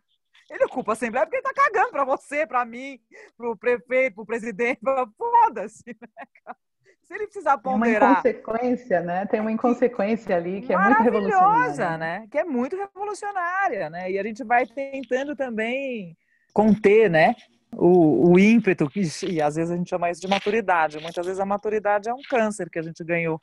Ele 0.49 0.65
ocupa 0.65 0.91
a 0.91 0.93
Assembleia 0.93 1.25
porque 1.25 1.37
ele 1.37 1.43
tá 1.43 1.53
cagando 1.53 1.91
para 1.91 2.03
você, 2.05 2.45
para 2.45 2.65
mim, 2.65 2.99
para 3.37 3.49
o 3.49 3.57
prefeito, 3.57 4.15
para 4.15 4.23
o 4.23 4.25
presidente. 4.25 4.79
Foda-se, 5.17 5.83
né, 5.87 6.25
cara? 6.45 6.57
Se 7.11 7.15
ele 7.17 7.25
precisar 7.25 7.57
ponderar. 7.57 8.09
Uma 8.09 8.19
inconsequência, 8.19 9.01
né? 9.01 9.25
Tem 9.25 9.41
uma 9.41 9.51
inconsequência 9.51 10.33
ali 10.33 10.61
que 10.61 10.71
é 10.71 10.77
muito 10.77 11.03
revolucionária. 11.03 11.97
né? 11.97 12.27
Que 12.31 12.37
é 12.37 12.43
muito 12.45 12.77
revolucionária, 12.77 13.89
né? 13.89 14.09
E 14.09 14.17
a 14.17 14.23
gente 14.23 14.45
vai 14.45 14.65
tentando 14.65 15.35
também 15.35 16.15
conter, 16.53 17.09
né? 17.09 17.35
O, 17.73 18.31
o 18.31 18.39
ímpeto, 18.39 18.89
que, 18.89 19.01
e 19.27 19.41
às 19.41 19.55
vezes 19.55 19.71
a 19.71 19.75
gente 19.75 19.89
chama 19.89 20.09
isso 20.09 20.21
de 20.21 20.27
maturidade. 20.29 21.01
Muitas 21.01 21.25
vezes 21.25 21.41
a 21.41 21.45
maturidade 21.45 22.07
é 22.07 22.13
um 22.13 22.21
câncer 22.29 22.69
que 22.69 22.79
a 22.79 22.81
gente 22.81 23.03
ganhou 23.03 23.37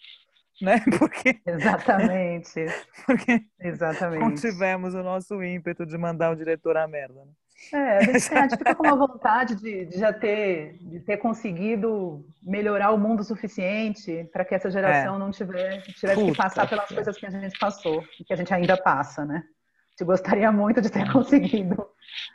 né? 0.60 0.82
Porque 0.98 1.40
exatamente, 1.46 2.66
porque 3.06 3.44
exatamente. 3.60 4.20
não 4.20 4.34
tivemos 4.34 4.94
o 4.94 5.02
nosso 5.02 5.42
ímpeto 5.42 5.86
de 5.86 5.96
mandar 5.96 6.32
o 6.32 6.36
diretor 6.36 6.76
à 6.76 6.88
merda. 6.88 7.24
Né? 7.24 7.30
É, 7.72 7.98
a 7.98 8.02
gente, 8.02 8.56
fica 8.56 8.74
com 8.74 8.84
uma 8.84 8.96
vontade 8.96 9.56
de, 9.56 9.86
de, 9.86 9.98
já 9.98 10.12
ter, 10.12 10.78
de 10.80 11.00
ter 11.00 11.16
conseguido 11.16 12.24
melhorar 12.42 12.92
o 12.92 12.98
mundo 12.98 13.20
o 13.20 13.24
suficiente 13.24 14.28
para 14.32 14.44
que 14.44 14.54
essa 14.54 14.70
geração 14.70 15.16
é. 15.16 15.18
não 15.18 15.30
tiver, 15.30 15.82
tivesse 15.82 16.14
Puta 16.14 16.32
que 16.32 16.36
passar 16.36 16.68
pelas 16.68 16.86
que 16.86 16.94
coisas 16.94 17.16
que 17.16 17.26
a 17.26 17.30
gente 17.30 17.58
passou 17.58 18.04
e 18.18 18.24
que 18.24 18.32
a 18.32 18.36
gente 18.36 18.54
ainda 18.54 18.76
passa, 18.76 19.24
né? 19.24 19.42
Gente 19.90 20.06
gostaria 20.06 20.52
muito 20.52 20.80
de 20.80 20.88
ter 20.88 21.10
conseguido 21.12 21.84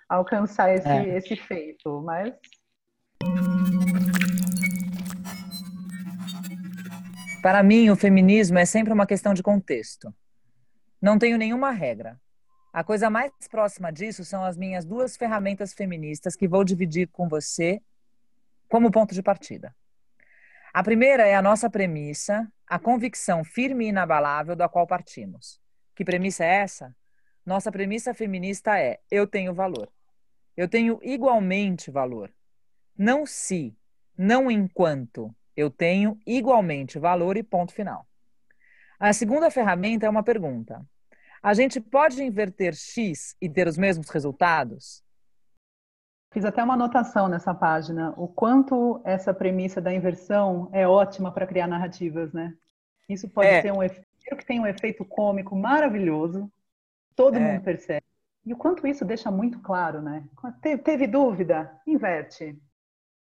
alcançar 0.09 0.73
esse, 0.73 0.87
é. 0.87 1.17
esse 1.17 1.35
feito, 1.37 2.01
mas 2.01 2.33
Para 7.41 7.61
mim, 7.61 7.89
o 7.89 7.95
feminismo 7.95 8.57
é 8.57 8.65
sempre 8.65 8.93
uma 8.93 9.05
questão 9.05 9.33
de 9.33 9.43
contexto. 9.43 10.13
Não 11.01 11.19
tenho 11.19 11.37
nenhuma 11.37 11.71
regra. 11.71 12.17
A 12.73 12.83
coisa 12.83 13.07
mais 13.07 13.31
próxima 13.51 13.93
disso 13.93 14.25
são 14.25 14.43
as 14.43 14.57
minhas 14.57 14.83
duas 14.83 15.15
ferramentas 15.15 15.75
feministas 15.75 16.35
que 16.35 16.47
vou 16.47 16.63
dividir 16.63 17.07
com 17.07 17.29
você 17.29 17.79
como 18.67 18.89
ponto 18.89 19.13
de 19.13 19.21
partida. 19.21 19.75
A 20.73 20.81
primeira 20.81 21.27
é 21.27 21.35
a 21.35 21.41
nossa 21.41 21.69
premissa, 21.69 22.51
a 22.65 22.79
convicção 22.79 23.43
firme 23.43 23.85
e 23.85 23.89
inabalável 23.89 24.55
da 24.55 24.67
qual 24.67 24.87
partimos. 24.87 25.61
Que 25.93 26.03
premissa 26.03 26.43
é 26.43 26.61
essa? 26.61 26.95
Nossa 27.45 27.71
premissa 27.71 28.11
feminista 28.11 28.79
é: 28.79 28.99
eu 29.11 29.27
tenho 29.27 29.53
valor. 29.53 29.87
Eu 30.57 30.67
tenho 30.67 30.99
igualmente 31.03 31.91
valor. 31.91 32.33
Não 32.97 33.23
se, 33.23 33.77
não 34.17 34.49
enquanto, 34.49 35.35
eu 35.55 35.69
tenho 35.69 36.19
igualmente 36.25 36.97
valor 36.97 37.37
e 37.37 37.43
ponto 37.43 37.71
final. 37.71 38.07
A 38.99 39.13
segunda 39.13 39.51
ferramenta 39.51 40.07
é 40.07 40.09
uma 40.09 40.23
pergunta. 40.23 40.83
A 41.43 41.53
gente 41.53 41.81
pode 41.81 42.23
inverter 42.23 42.73
X 42.73 43.35
e 43.41 43.49
ter 43.49 43.67
os 43.67 43.77
mesmos 43.77 44.09
resultados? 44.09 45.03
Fiz 46.31 46.45
até 46.45 46.63
uma 46.63 46.75
anotação 46.75 47.27
nessa 47.27 47.53
página, 47.53 48.13
o 48.15 48.29
quanto 48.29 49.01
essa 49.03 49.33
premissa 49.33 49.81
da 49.81 49.93
inversão 49.93 50.69
é 50.71 50.87
ótima 50.87 51.33
para 51.33 51.45
criar 51.45 51.67
narrativas, 51.67 52.31
né? 52.31 52.55
Isso 53.09 53.27
pode 53.29 53.49
é. 53.49 53.61
ser 53.61 53.73
um 53.73 53.83
efeito 53.83 54.37
que 54.37 54.45
tem 54.45 54.57
um 54.57 54.65
efeito 54.65 55.03
cômico 55.03 55.53
maravilhoso, 55.53 56.49
todo 57.13 57.35
é. 57.35 57.39
mundo 57.41 57.61
percebe. 57.61 58.05
E 58.45 58.53
o 58.53 58.57
quanto 58.57 58.87
isso 58.87 59.03
deixa 59.03 59.29
muito 59.29 59.59
claro, 59.59 60.01
né? 60.01 60.23
Teve 60.61 61.07
dúvida? 61.07 61.77
Inverte. 61.85 62.57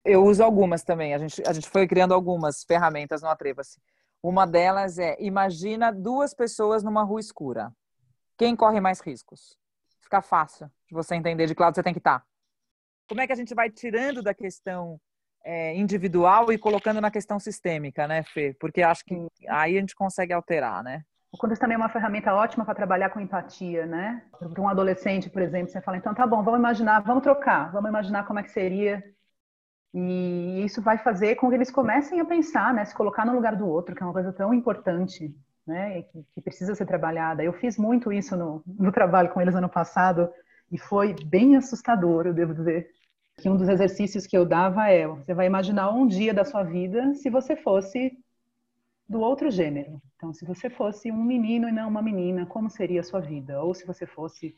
Eu 0.04 0.24
uso 0.24 0.44
algumas 0.44 0.82
também. 0.82 1.14
A 1.14 1.18
gente, 1.18 1.42
a 1.46 1.52
gente 1.54 1.68
foi 1.70 1.88
criando 1.88 2.12
algumas 2.12 2.64
ferramentas 2.64 3.22
no 3.22 3.28
Atreva-se. 3.28 3.80
Uma 4.22 4.46
delas 4.46 4.98
é: 4.98 5.16
imagina 5.18 5.90
duas 5.90 6.34
pessoas 6.34 6.82
numa 6.82 7.02
rua 7.02 7.20
escura. 7.20 7.72
Quem 8.40 8.56
corre 8.56 8.80
mais 8.80 9.00
riscos? 9.00 9.54
Fica 10.00 10.22
fácil 10.22 10.70
de 10.88 10.94
você 10.94 11.14
entender 11.14 11.46
de 11.46 11.54
que 11.54 11.60
lado 11.60 11.74
você 11.74 11.82
tem 11.82 11.92
que 11.92 11.98
estar. 11.98 12.20
Tá. 12.20 12.26
Como 13.06 13.20
é 13.20 13.26
que 13.26 13.34
a 13.34 13.36
gente 13.36 13.54
vai 13.54 13.68
tirando 13.68 14.22
da 14.22 14.32
questão 14.32 14.98
é, 15.44 15.76
individual 15.76 16.50
e 16.50 16.56
colocando 16.56 17.02
na 17.02 17.10
questão 17.10 17.38
sistêmica, 17.38 18.08
né, 18.08 18.22
Fê? 18.22 18.56
Porque 18.58 18.80
acho 18.80 19.04
que 19.04 19.14
aí 19.46 19.76
a 19.76 19.80
gente 19.80 19.94
consegue 19.94 20.32
alterar, 20.32 20.82
né? 20.82 21.02
O 21.30 21.36
contexto 21.36 21.60
também 21.60 21.74
é 21.74 21.78
uma 21.78 21.90
ferramenta 21.90 22.32
ótima 22.32 22.64
para 22.64 22.74
trabalhar 22.74 23.10
com 23.10 23.20
empatia, 23.20 23.84
né? 23.84 24.24
Para 24.30 24.62
um 24.62 24.68
adolescente, 24.70 25.28
por 25.28 25.42
exemplo, 25.42 25.70
você 25.70 25.82
fala, 25.82 25.98
então 25.98 26.14
tá 26.14 26.26
bom, 26.26 26.42
vamos 26.42 26.60
imaginar, 26.60 27.00
vamos 27.00 27.22
trocar, 27.22 27.70
vamos 27.70 27.90
imaginar 27.90 28.26
como 28.26 28.38
é 28.38 28.42
que 28.42 28.50
seria 28.50 29.04
e 29.92 30.64
isso 30.64 30.80
vai 30.80 30.96
fazer 30.96 31.34
com 31.34 31.50
que 31.50 31.56
eles 31.56 31.70
comecem 31.70 32.20
a 32.20 32.24
pensar, 32.24 32.72
né, 32.72 32.86
se 32.86 32.94
colocar 32.94 33.26
no 33.26 33.34
lugar 33.34 33.54
do 33.54 33.68
outro, 33.68 33.94
que 33.94 34.02
é 34.02 34.06
uma 34.06 34.14
coisa 34.14 34.32
tão 34.32 34.54
importante, 34.54 35.36
né, 35.70 36.02
que, 36.02 36.24
que 36.34 36.40
precisa 36.40 36.74
ser 36.74 36.84
trabalhada. 36.84 37.42
Eu 37.42 37.52
fiz 37.52 37.78
muito 37.78 38.12
isso 38.12 38.36
no, 38.36 38.62
no 38.66 38.92
trabalho 38.92 39.30
com 39.30 39.40
eles 39.40 39.54
ano 39.54 39.68
passado 39.68 40.28
e 40.70 40.78
foi 40.78 41.14
bem 41.24 41.56
assustador, 41.56 42.26
eu 42.26 42.34
devo 42.34 42.54
dizer. 42.54 42.88
Que 43.38 43.48
um 43.48 43.56
dos 43.56 43.68
exercícios 43.68 44.26
que 44.26 44.36
eu 44.36 44.44
dava 44.44 44.88
é: 44.88 45.06
você 45.06 45.32
vai 45.32 45.46
imaginar 45.46 45.90
um 45.90 46.06
dia 46.06 46.34
da 46.34 46.44
sua 46.44 46.62
vida 46.62 47.14
se 47.14 47.30
você 47.30 47.56
fosse 47.56 48.12
do 49.08 49.20
outro 49.20 49.50
gênero. 49.50 50.00
Então, 50.16 50.32
se 50.32 50.44
você 50.44 50.68
fosse 50.68 51.10
um 51.10 51.24
menino 51.24 51.68
e 51.68 51.72
não 51.72 51.88
uma 51.88 52.02
menina, 52.02 52.44
como 52.44 52.68
seria 52.68 53.00
a 53.00 53.04
sua 53.04 53.20
vida? 53.20 53.62
Ou 53.62 53.74
se 53.74 53.86
você 53.86 54.06
fosse, 54.06 54.54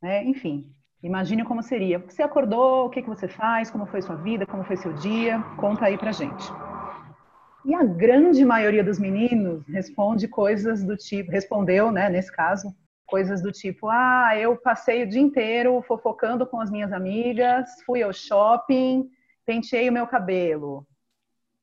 né, 0.00 0.22
enfim, 0.24 0.72
Imagine 1.02 1.44
como 1.44 1.62
seria. 1.64 1.98
Você 1.98 2.22
acordou, 2.22 2.86
o 2.86 2.88
que, 2.88 3.02
que 3.02 3.08
você 3.08 3.26
faz, 3.26 3.68
como 3.68 3.86
foi 3.86 4.00
sua 4.00 4.14
vida, 4.14 4.46
como 4.46 4.62
foi 4.62 4.76
seu 4.76 4.92
dia? 4.92 5.42
Conta 5.56 5.86
aí 5.86 5.98
pra 5.98 6.12
gente. 6.12 6.44
E 7.64 7.74
a 7.74 7.84
grande 7.84 8.44
maioria 8.44 8.82
dos 8.82 8.98
meninos 8.98 9.64
responde 9.68 10.26
coisas 10.26 10.82
do 10.82 10.96
tipo, 10.96 11.30
respondeu, 11.30 11.92
né, 11.92 12.10
nesse 12.10 12.32
caso, 12.32 12.74
coisas 13.06 13.40
do 13.40 13.52
tipo: 13.52 13.88
ah, 13.88 14.36
eu 14.36 14.56
passei 14.56 15.04
o 15.04 15.08
dia 15.08 15.20
inteiro 15.20 15.80
fofocando 15.82 16.46
com 16.46 16.60
as 16.60 16.70
minhas 16.70 16.92
amigas, 16.92 17.70
fui 17.86 18.02
ao 18.02 18.12
shopping, 18.12 19.08
penteei 19.46 19.88
o 19.88 19.92
meu 19.92 20.06
cabelo. 20.06 20.86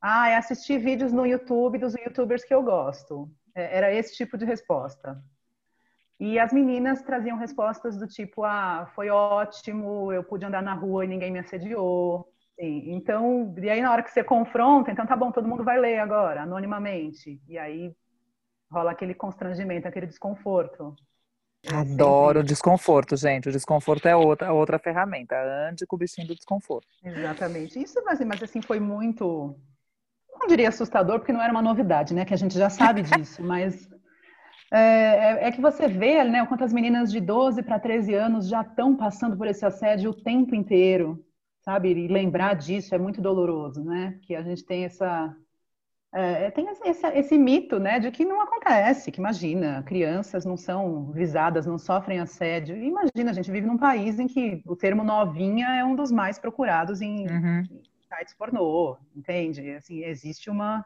Ah, 0.01 0.37
assisti 0.37 0.77
vídeos 0.77 1.11
no 1.11 1.25
YouTube 1.25 1.77
dos 1.77 1.93
youtubers 1.95 2.45
que 2.45 2.53
eu 2.53 2.63
gosto. 2.63 3.29
É, 3.53 3.77
era 3.77 3.93
esse 3.93 4.15
tipo 4.15 4.37
de 4.37 4.45
resposta. 4.45 5.21
E 6.19 6.37
as 6.37 6.53
meninas 6.53 7.01
traziam 7.01 7.37
respostas 7.37 7.97
do 7.97 8.07
tipo: 8.07 8.43
ah, 8.43 8.89
foi 8.95 9.09
ótimo, 9.09 10.13
eu 10.13 10.23
pude 10.23 10.45
andar 10.45 10.61
na 10.61 10.73
rua 10.73 11.03
e 11.03 11.07
ninguém 11.07 11.31
me 11.31 11.39
assediou. 11.39 12.31
Então, 12.59 13.55
e 13.57 13.69
aí 13.69 13.81
na 13.81 13.91
hora 13.91 14.03
que 14.03 14.11
você 14.11 14.23
confronta, 14.23 14.91
então 14.91 15.07
tá 15.07 15.15
bom, 15.15 15.31
todo 15.31 15.47
mundo 15.47 15.63
vai 15.63 15.79
ler 15.79 15.99
agora, 15.99 16.41
anonimamente. 16.41 17.41
E 17.47 17.57
aí 17.57 17.95
rola 18.69 18.91
aquele 18.91 19.13
constrangimento, 19.13 19.87
aquele 19.87 20.07
desconforto. 20.07 20.93
Adoro 21.71 22.41
o 22.41 22.43
desconforto, 22.43 23.15
gente. 23.15 23.49
O 23.49 23.51
desconforto 23.51 24.07
é 24.07 24.15
outra, 24.15 24.51
outra 24.51 24.79
ferramenta. 24.79 25.35
Ande 25.69 25.85
com 25.85 25.95
o 25.95 25.99
bichinho 25.99 26.27
do 26.27 26.35
desconforto. 26.35 26.87
Exatamente. 27.03 27.81
Isso, 27.81 28.01
mas, 28.05 28.19
mas 28.21 28.43
assim, 28.43 28.61
foi 28.61 28.79
muito. 28.79 29.55
Não 30.39 30.47
diria 30.47 30.69
assustador, 30.69 31.19
porque 31.19 31.33
não 31.33 31.41
era 31.41 31.51
uma 31.51 31.61
novidade, 31.61 32.13
né? 32.13 32.23
Que 32.23 32.33
a 32.33 32.37
gente 32.37 32.57
já 32.57 32.69
sabe 32.69 33.01
disso, 33.03 33.41
mas 33.43 33.89
é, 34.71 34.77
é, 34.79 35.47
é, 35.47 35.51
que 35.51 35.59
você 35.59 35.87
vê, 35.87 36.23
né, 36.23 36.45
quantas 36.45 36.71
meninas 36.71 37.11
de 37.11 37.19
12 37.19 37.63
para 37.63 37.79
13 37.79 38.13
anos 38.13 38.47
já 38.47 38.61
estão 38.61 38.95
passando 38.95 39.35
por 39.35 39.47
esse 39.47 39.65
assédio 39.65 40.11
o 40.11 40.13
tempo 40.13 40.53
inteiro, 40.53 41.25
sabe? 41.69 41.91
E 41.91 42.07
lembrar 42.07 42.55
disso 42.55 42.95
é 42.95 42.97
muito 42.97 43.21
doloroso, 43.21 43.83
né? 43.83 44.17
Que 44.23 44.35
a 44.35 44.41
gente 44.41 44.65
tem 44.65 44.85
essa 44.85 45.35
é, 46.11 46.45
é 46.45 46.51
tem 46.51 46.67
esse, 46.67 47.05
esse, 47.07 47.37
mito, 47.37 47.79
né, 47.79 47.99
de 47.99 48.09
que 48.09 48.25
não 48.25 48.41
acontece, 48.41 49.11
que 49.11 49.19
imagina, 49.19 49.83
crianças 49.83 50.43
não 50.43 50.57
são 50.57 51.11
visadas, 51.11 51.67
não 51.67 51.77
sofrem 51.77 52.19
assédio. 52.19 52.75
Imagina, 52.75 53.29
a 53.29 53.33
gente 53.33 53.51
vive 53.51 53.67
num 53.67 53.77
país 53.77 54.17
em 54.19 54.25
que 54.25 54.63
o 54.65 54.75
termo 54.75 55.03
novinha 55.03 55.67
é 55.75 55.85
um 55.85 55.95
dos 55.95 56.11
mais 56.11 56.39
procurados 56.39 56.99
em, 57.01 57.27
uhum. 57.27 57.59
em 57.59 57.83
sites 58.07 58.33
pornô, 58.33 58.97
entende? 59.15 59.69
Assim, 59.71 60.03
existe 60.03 60.49
uma 60.49 60.83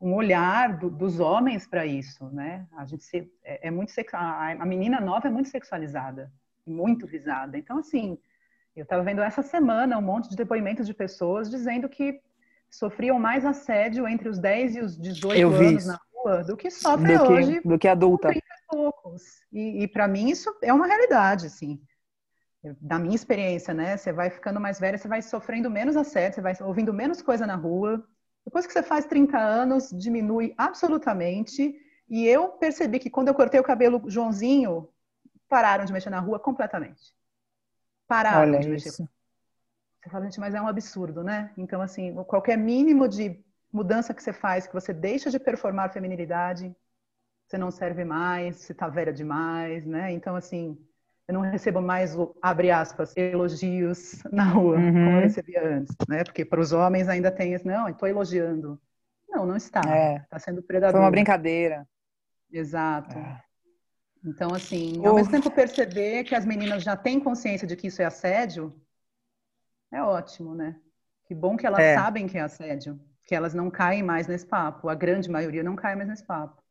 um 0.00 0.14
olhar 0.14 0.78
do, 0.78 0.88
dos 0.88 1.20
homens 1.20 1.66
para 1.66 1.84
isso, 1.84 2.24
né? 2.30 2.66
A 2.74 2.86
gente 2.86 3.04
se, 3.04 3.30
é, 3.44 3.68
é 3.68 3.70
muito 3.70 3.92
a, 4.14 4.52
a 4.52 4.64
menina 4.64 4.98
nova 4.98 5.26
é 5.26 5.30
muito 5.30 5.50
sexualizada, 5.50 6.32
muito 6.66 7.06
visada. 7.06 7.58
Então 7.58 7.78
assim, 7.78 8.16
eu 8.80 8.84
estava 8.84 9.02
vendo 9.02 9.20
essa 9.20 9.42
semana 9.42 9.98
um 9.98 10.02
monte 10.02 10.30
de 10.30 10.36
depoimentos 10.36 10.86
de 10.86 10.94
pessoas 10.94 11.50
dizendo 11.50 11.88
que 11.88 12.20
sofriam 12.70 13.18
mais 13.18 13.44
assédio 13.44 14.08
entre 14.08 14.28
os 14.28 14.38
10 14.38 14.76
e 14.76 14.80
os 14.80 14.98
18 14.98 15.38
eu 15.38 15.52
anos 15.52 15.86
na 15.86 16.00
rua 16.14 16.44
do 16.44 16.56
que 16.56 16.70
sofrem 16.70 17.18
do 17.18 17.24
que, 17.24 17.32
hoje 17.32 17.60
do 17.62 17.78
que 17.78 17.88
adulta. 17.88 18.30
poucos. 18.68 19.22
E, 19.52 19.82
e 19.82 19.88
para 19.88 20.08
mim 20.08 20.30
isso 20.30 20.50
é 20.62 20.72
uma 20.72 20.86
realidade, 20.86 21.46
assim. 21.46 21.80
Da 22.80 22.98
minha 22.98 23.14
experiência, 23.14 23.74
né? 23.74 23.96
Você 23.96 24.12
vai 24.12 24.30
ficando 24.30 24.60
mais 24.60 24.78
velha, 24.78 24.96
você 24.96 25.08
vai 25.08 25.22
sofrendo 25.22 25.70
menos 25.70 25.96
assédio, 25.96 26.36
você 26.36 26.40
vai 26.40 26.54
ouvindo 26.60 26.92
menos 26.92 27.22
coisa 27.22 27.46
na 27.46 27.56
rua, 27.56 28.04
depois 28.44 28.66
que 28.66 28.72
você 28.72 28.82
faz 28.82 29.04
30 29.04 29.38
anos, 29.38 29.90
diminui 29.90 30.54
absolutamente. 30.56 31.74
E 32.08 32.26
eu 32.26 32.48
percebi 32.48 32.98
que 32.98 33.10
quando 33.10 33.28
eu 33.28 33.34
cortei 33.34 33.60
o 33.60 33.64
cabelo 33.64 34.02
Joãozinho, 34.06 34.88
pararam 35.48 35.84
de 35.84 35.92
mexer 35.92 36.10
na 36.10 36.20
rua 36.20 36.38
completamente. 36.38 37.14
Pararam 38.10 38.40
Olha 38.40 38.58
de 38.58 38.68
mexer. 38.68 38.88
Isso. 38.88 39.08
Você 40.02 40.10
fala, 40.10 40.24
gente, 40.24 40.40
mas 40.40 40.52
é 40.52 40.60
um 40.60 40.66
absurdo, 40.66 41.22
né? 41.22 41.52
Então, 41.56 41.80
assim, 41.80 42.12
qualquer 42.24 42.58
mínimo 42.58 43.06
de 43.06 43.40
mudança 43.72 44.12
que 44.12 44.20
você 44.20 44.32
faz, 44.32 44.66
que 44.66 44.74
você 44.74 44.92
deixa 44.92 45.30
de 45.30 45.38
performar 45.38 45.92
feminilidade, 45.92 46.74
você 47.46 47.56
não 47.56 47.70
serve 47.70 48.04
mais, 48.04 48.56
você 48.56 48.74
tá 48.74 48.88
velha 48.88 49.12
demais, 49.12 49.86
né? 49.86 50.10
Então, 50.10 50.34
assim, 50.34 50.76
eu 51.28 51.34
não 51.34 51.42
recebo 51.42 51.80
mais 51.80 52.16
o, 52.18 52.36
abre 52.42 52.72
aspas, 52.72 53.16
elogios 53.16 54.20
na 54.32 54.42
rua, 54.42 54.76
uhum. 54.76 54.92
como 54.92 55.10
eu 55.10 55.20
recebia 55.20 55.64
antes, 55.64 55.94
né? 56.08 56.24
Porque 56.24 56.44
para 56.44 56.60
os 56.60 56.72
homens 56.72 57.08
ainda 57.08 57.30
tem 57.30 57.52
esse, 57.52 57.64
não, 57.64 57.88
estou 57.88 58.08
elogiando. 58.08 58.80
Não, 59.28 59.46
não 59.46 59.54
está. 59.54 59.78
Está 59.78 59.94
é. 59.94 60.26
Tá 60.28 60.38
sendo 60.40 60.64
predador. 60.64 60.96
Foi 60.96 61.04
uma 61.04 61.12
brincadeira. 61.12 61.86
Exato. 62.50 63.16
É. 63.16 63.49
Então, 64.24 64.54
assim, 64.54 65.04
ao 65.06 65.14
mesmo 65.14 65.32
tempo 65.32 65.50
perceber 65.50 66.24
que 66.24 66.34
as 66.34 66.44
meninas 66.44 66.82
já 66.82 66.96
têm 66.96 67.18
consciência 67.18 67.66
de 67.66 67.74
que 67.74 67.86
isso 67.86 68.02
é 68.02 68.04
assédio, 68.04 68.74
é 69.90 70.02
ótimo, 70.02 70.54
né? 70.54 70.76
Que 71.24 71.34
bom 71.34 71.56
que 71.56 71.66
elas 71.66 71.80
é. 71.80 71.94
sabem 71.94 72.26
que 72.26 72.36
é 72.36 72.42
assédio, 72.42 73.00
que 73.24 73.34
elas 73.34 73.54
não 73.54 73.70
caem 73.70 74.02
mais 74.02 74.26
nesse 74.26 74.46
papo. 74.46 74.88
A 74.88 74.94
grande 74.94 75.30
maioria 75.30 75.62
não 75.62 75.74
cai 75.74 75.96
mais 75.96 76.08
nesse 76.08 76.24
papo. 76.24 76.62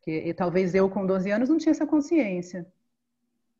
Que, 0.00 0.10
e 0.10 0.34
talvez 0.34 0.74
eu, 0.74 0.88
com 0.88 1.06
12 1.06 1.30
anos, 1.30 1.48
não 1.48 1.58
tinha 1.58 1.72
essa 1.72 1.86
consciência. 1.86 2.66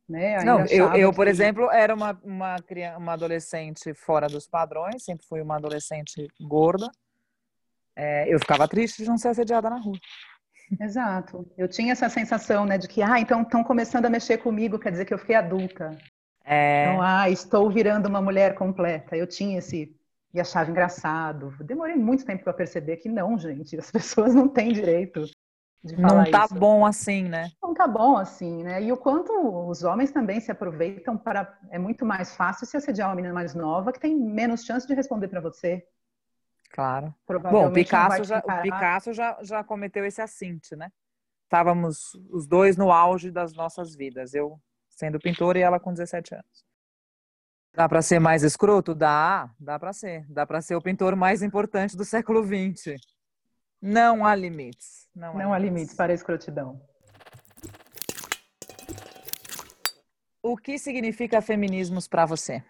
Né? 0.08 0.42
Não, 0.44 0.64
eu, 0.66 0.94
eu, 0.94 1.12
por 1.12 1.28
exemplo, 1.28 1.70
era 1.70 1.94
uma, 1.94 2.18
uma, 2.22 2.56
uma 2.96 3.12
adolescente 3.12 3.94
fora 3.94 4.26
dos 4.26 4.46
padrões, 4.46 5.04
sempre 5.04 5.26
fui 5.26 5.40
uma 5.40 5.56
adolescente 5.56 6.26
gorda. 6.40 6.90
É, 7.94 8.32
eu 8.32 8.38
ficava 8.38 8.66
triste 8.66 9.02
de 9.02 9.08
não 9.08 9.18
ser 9.18 9.28
assediada 9.28 9.70
na 9.70 9.78
rua. 9.78 9.98
Exato. 10.80 11.46
Eu 11.56 11.68
tinha 11.68 11.92
essa 11.92 12.08
sensação, 12.08 12.64
né, 12.64 12.78
de 12.78 12.88
que, 12.88 13.02
ah, 13.02 13.18
então 13.18 13.42
estão 13.42 13.62
começando 13.62 14.06
a 14.06 14.10
mexer 14.10 14.38
comigo, 14.38 14.78
quer 14.78 14.90
dizer 14.90 15.04
que 15.04 15.14
eu 15.14 15.18
fiquei 15.18 15.34
adulta. 15.34 15.96
É... 16.44 16.84
Então, 16.84 17.02
ah, 17.02 17.30
estou 17.30 17.70
virando 17.70 18.08
uma 18.08 18.20
mulher 18.20 18.54
completa. 18.54 19.16
Eu 19.16 19.26
tinha 19.26 19.58
esse 19.58 19.94
e 20.34 20.40
achava 20.40 20.70
engraçado. 20.70 21.54
Demorei 21.60 21.96
muito 21.96 22.24
tempo 22.24 22.42
para 22.42 22.52
perceber 22.54 22.96
que 22.96 23.08
não, 23.08 23.38
gente, 23.38 23.76
as 23.76 23.90
pessoas 23.92 24.34
não 24.34 24.48
têm 24.48 24.72
direito 24.72 25.24
de 25.84 25.96
falar 25.96 26.24
Não 26.24 26.30
tá 26.30 26.44
isso. 26.44 26.54
bom 26.54 26.86
assim, 26.86 27.24
né? 27.24 27.50
Não 27.62 27.74
tá 27.74 27.86
bom 27.86 28.16
assim, 28.16 28.62
né? 28.62 28.82
E 28.82 28.92
o 28.92 28.96
quanto 28.96 29.32
os 29.68 29.82
homens 29.82 30.10
também 30.10 30.40
se 30.40 30.50
aproveitam 30.50 31.18
para 31.18 31.58
é 31.70 31.78
muito 31.78 32.06
mais 32.06 32.34
fácil 32.34 32.66
se 32.66 32.76
assediar 32.76 33.08
uma 33.08 33.16
menina 33.16 33.34
mais 33.34 33.54
nova 33.54 33.92
que 33.92 34.00
tem 34.00 34.16
menos 34.16 34.64
chance 34.64 34.86
de 34.86 34.94
responder 34.94 35.28
para 35.28 35.40
você. 35.40 35.84
Claro. 36.72 37.14
Bom, 37.50 37.70
Picasso, 37.70 38.24
já, 38.24 38.38
o 38.38 38.62
Picasso 38.62 39.12
já, 39.12 39.38
já 39.42 39.62
cometeu 39.62 40.06
esse 40.06 40.22
assinte, 40.22 40.74
né? 40.74 40.90
Estávamos 41.44 42.14
os 42.30 42.46
dois 42.46 42.78
no 42.78 42.90
auge 42.90 43.30
das 43.30 43.52
nossas 43.52 43.94
vidas. 43.94 44.32
Eu 44.32 44.58
sendo 44.88 45.20
pintor 45.20 45.56
e 45.56 45.60
ela 45.60 45.78
com 45.78 45.92
17 45.92 46.34
anos. 46.34 46.64
Dá 47.74 47.86
para 47.86 48.00
ser 48.00 48.18
mais 48.18 48.42
escroto? 48.42 48.94
Dá, 48.94 49.50
dá 49.60 49.78
para 49.78 49.92
ser. 49.92 50.26
Dá 50.30 50.46
para 50.46 50.62
ser 50.62 50.74
o 50.74 50.82
pintor 50.82 51.14
mais 51.14 51.42
importante 51.42 51.94
do 51.94 52.06
século 52.06 52.42
XX. 52.42 52.96
Não 53.80 54.24
há 54.24 54.34
limites. 54.34 55.08
Não, 55.14 55.32
há, 55.32 55.34
não 55.34 55.52
há 55.52 55.58
limites. 55.58 55.76
limites 55.76 55.96
para 55.96 56.12
a 56.12 56.14
escrotidão. 56.14 56.80
O 60.42 60.56
que 60.56 60.78
significa 60.78 61.42
feminismos 61.42 62.08
para 62.08 62.24
você? 62.24 62.64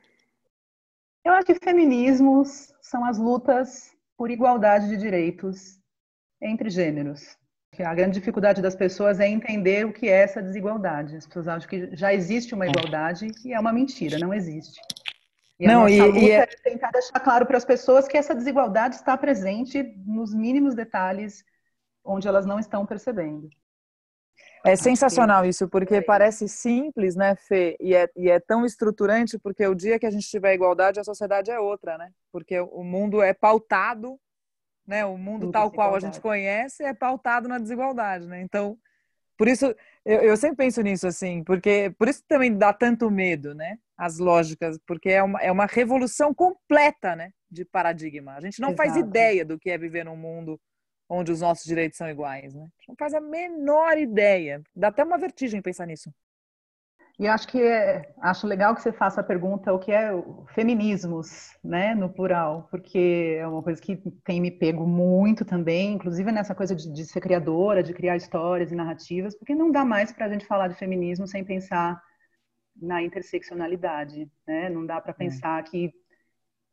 Eu 1.25 1.33
acho 1.35 1.47
que 1.47 1.55
feminismos 1.55 2.72
são 2.93 3.07
as 3.07 3.17
lutas 3.17 3.91
por 4.19 4.31
igualdade 4.31 4.87
de 4.87 4.99
direitos 4.99 5.81
entre 6.43 6.69
gêneros. 6.69 7.39
A 7.81 7.95
grande 7.95 8.19
dificuldade 8.19 8.61
das 8.61 8.77
pessoas 8.77 9.19
é 9.19 9.27
entender 9.27 9.87
o 9.87 9.95
que 9.95 10.11
é 10.11 10.23
essa 10.25 10.43
desigualdade. 10.43 11.17
As 11.17 11.27
pessoas 11.27 11.49
acham 11.49 11.71
que 11.71 11.97
já 11.97 12.13
existe 12.13 12.55
uma 12.55 12.67
é. 12.67 12.69
igualdade 12.69 13.29
e 13.47 13.55
é 13.55 13.59
uma 13.59 13.73
mentira, 13.73 14.19
não 14.19 14.35
existe. 14.35 14.79
E 15.59 15.67
não, 15.67 15.89
e, 15.89 16.03
luta 16.03 16.19
e 16.19 16.31
é... 16.31 16.41
é 16.41 16.47
tentar 16.47 16.91
deixar 16.91 17.19
claro 17.19 17.47
para 17.47 17.57
as 17.57 17.65
pessoas 17.65 18.07
que 18.07 18.19
essa 18.19 18.35
desigualdade 18.35 18.97
está 18.97 19.17
presente 19.17 19.83
nos 20.05 20.35
mínimos 20.35 20.75
detalhes 20.75 21.43
onde 22.05 22.29
elas 22.29 22.45
não 22.45 22.59
estão 22.59 22.85
percebendo. 22.85 23.49
É 24.65 24.77
sensacional 24.77 25.45
isso, 25.45 25.69
porque 25.69 26.01
parece 26.01 26.49
simples, 26.49 27.17
né, 27.17 27.35
Fê? 27.35 27.77
E 27.81 27.95
é, 27.95 28.09
e 28.17 28.31
é 28.31 28.39
tão 28.39 28.65
estruturante, 28.65 29.39
porque 29.39 29.67
o 29.67 29.75
dia 29.75 29.99
que 29.99 30.07
a 30.07 30.11
gente 30.11 30.29
tiver 30.29 30.55
igualdade, 30.55 31.01
a 31.01 31.05
sociedade 31.05 31.51
é 31.51 31.59
outra, 31.59 31.99
né? 31.99 32.11
Porque 32.31 32.61
o 32.61 32.85
mundo 32.85 33.21
é 33.21 33.35
pautado, 33.35 34.19
né? 34.87 35.05
O 35.05 35.19
mundo 35.19 35.51
tal 35.51 35.71
qual 35.71 35.97
a 35.97 36.01
gente 36.01 36.21
conhece 36.21 36.85
é 36.85 36.95
pautado 36.95 37.49
na 37.49 37.59
desigualdade, 37.59 38.27
né? 38.27 38.41
Então, 38.41 38.79
por 39.37 39.49
isso, 39.49 39.75
eu, 40.05 40.21
eu 40.21 40.37
sempre 40.37 40.59
penso 40.59 40.81
nisso, 40.83 41.09
assim, 41.09 41.43
porque 41.43 41.93
por 41.99 42.09
isso 42.09 42.23
também 42.29 42.57
dá 42.57 42.73
tanto 42.73 43.11
medo, 43.11 43.57
né? 43.57 43.79
As 43.97 44.19
lógicas, 44.19 44.79
porque 44.87 45.09
é 45.11 45.23
uma, 45.23 45.41
é 45.41 45.51
uma 45.51 45.67
revolução 45.67 46.33
completa, 46.33 47.17
né? 47.17 47.33
De 47.51 47.65
paradigma. 47.65 48.35
A 48.35 48.41
gente 48.41 48.61
não 48.61 48.71
Exato. 48.71 48.89
faz 48.89 48.97
ideia 48.97 49.45
do 49.45 49.59
que 49.59 49.71
é 49.71 49.77
viver 49.77 50.05
num 50.05 50.17
mundo 50.17 50.61
onde 51.13 51.31
os 51.31 51.43
nossos 51.43 51.65
direitos 51.65 51.99
são 51.99 52.09
iguais, 52.09 52.55
né? 52.55 52.63
A 52.63 52.65
gente 52.65 52.89
não 52.89 52.97
faz 52.97 53.13
a 53.13 53.21
menor 53.21 53.99
ideia. 53.99 54.63
Dá 54.75 54.89
até 54.89 55.05
uma 55.05 55.19
vertigem 55.19 55.61
pensar 55.61 55.87
nisso. 55.87 56.11
E 57.19 57.29
acho 57.29 57.47
que 57.47 57.61
é, 57.61 58.15
acho 58.23 58.47
legal 58.47 58.75
que 58.75 58.81
você 58.81 58.91
faça 58.91 59.21
a 59.21 59.25
pergunta 59.25 59.73
o 59.73 59.79
que 59.79 59.93
é 59.93 60.11
feminismos, 60.55 61.55
né, 61.63 61.95
no 61.95 62.09
plural, 62.09 62.67
porque 62.71 63.37
é 63.39 63.47
uma 63.47 63.63
coisa 63.63 63.81
que 63.81 63.97
tem 64.25 64.41
me 64.41 64.51
pego 64.51 64.87
muito 64.87 65.45
também, 65.45 65.93
inclusive 65.93 66.33
nessa 66.33 66.55
coisa 66.55 66.75
de, 66.75 66.91
de 66.91 67.05
ser 67.05 67.21
criadora, 67.21 67.83
de 67.83 67.93
criar 67.93 68.17
histórias 68.17 68.73
e 68.73 68.75
narrativas, 68.75 69.37
porque 69.37 69.55
não 69.55 69.71
dá 69.71 69.85
mais 69.85 70.11
para 70.11 70.25
a 70.25 70.29
gente 70.31 70.47
falar 70.47 70.69
de 70.69 70.75
feminismo 70.75 71.27
sem 71.27 71.45
pensar 71.45 72.03
na 72.75 73.03
interseccionalidade, 73.03 74.29
né? 74.47 74.71
Não 74.71 74.87
dá 74.87 74.99
para 74.99 75.13
é. 75.13 75.15
pensar 75.15 75.61
é. 75.61 75.63
que 75.65 75.93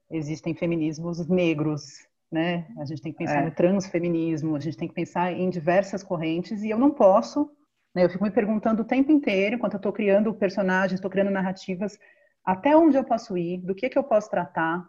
existem 0.10 0.56
feminismos 0.56 1.28
negros, 1.28 2.08
né? 2.32 2.68
A 2.78 2.86
gente 2.86 3.02
tem 3.02 3.12
que 3.12 3.18
pensar 3.18 3.42
é. 3.42 3.46
no 3.46 3.52
transfeminismo, 3.52 4.56
a 4.56 4.60
gente 4.60 4.78
tem 4.78 4.88
que 4.88 4.94
pensar 4.94 5.32
em 5.32 5.50
diversas 5.50 6.04
correntes 6.04 6.62
e 6.64 6.70
eu 6.70 6.78
não 6.78 6.92
posso, 6.92 7.52
né? 7.94 8.06
Eu 8.06 8.10
fico 8.10 8.24
me 8.24 8.32
perguntando 8.32 8.84
o 8.84 8.86
tempo 8.86 9.12
inteiro, 9.12 9.56
enquanto 9.56 9.74
eu 9.74 9.78
estou 9.78 9.92
criando 9.92 10.34
personagens, 10.34 10.94
estou 10.94 11.10
criando 11.10 11.32
narrativas, 11.32 11.98
até 12.46 12.76
onde 12.78 12.98
eu 12.98 13.04
posso 13.04 13.38
ir, 13.38 13.60
do 13.62 13.74
que 13.74 13.90
que 13.90 13.98
eu 13.98 14.04
posso 14.04 14.30
tratar, 14.30 14.88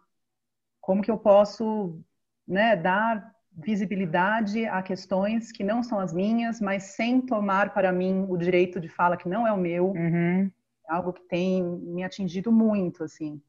como 0.80 1.02
que 1.02 1.10
eu 1.10 1.18
posso, 1.18 2.00
né, 2.46 2.76
dar 2.76 3.34
visibilidade 3.52 4.66
a 4.66 4.82
questões 4.82 5.50
que 5.50 5.64
não 5.64 5.82
são 5.82 5.98
as 5.98 6.12
minhas, 6.12 6.60
mas 6.60 6.94
sem 6.94 7.20
tomar 7.20 7.74
para 7.74 7.92
mim 7.92 8.26
o 8.28 8.36
direito 8.36 8.78
de 8.78 8.88
fala 8.88 9.16
que 9.16 9.28
não 9.28 9.46
é 9.46 9.52
o 9.52 9.58
meu. 9.58 9.88
Uhum. 9.88 10.50
Algo 10.88 11.12
que 11.12 11.22
tem 11.22 11.62
me 11.62 12.02
atingido 12.02 12.52
muito, 12.52 13.04
assim 13.04 13.40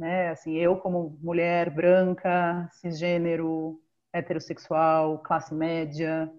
né? 0.00 0.30
Assim, 0.30 0.56
eu 0.56 0.78
como 0.78 1.18
mulher 1.20 1.68
branca, 1.68 2.66
cisgênero, 2.72 3.78
heterossexual, 4.12 5.18
classe 5.18 5.54
média, 5.54 6.32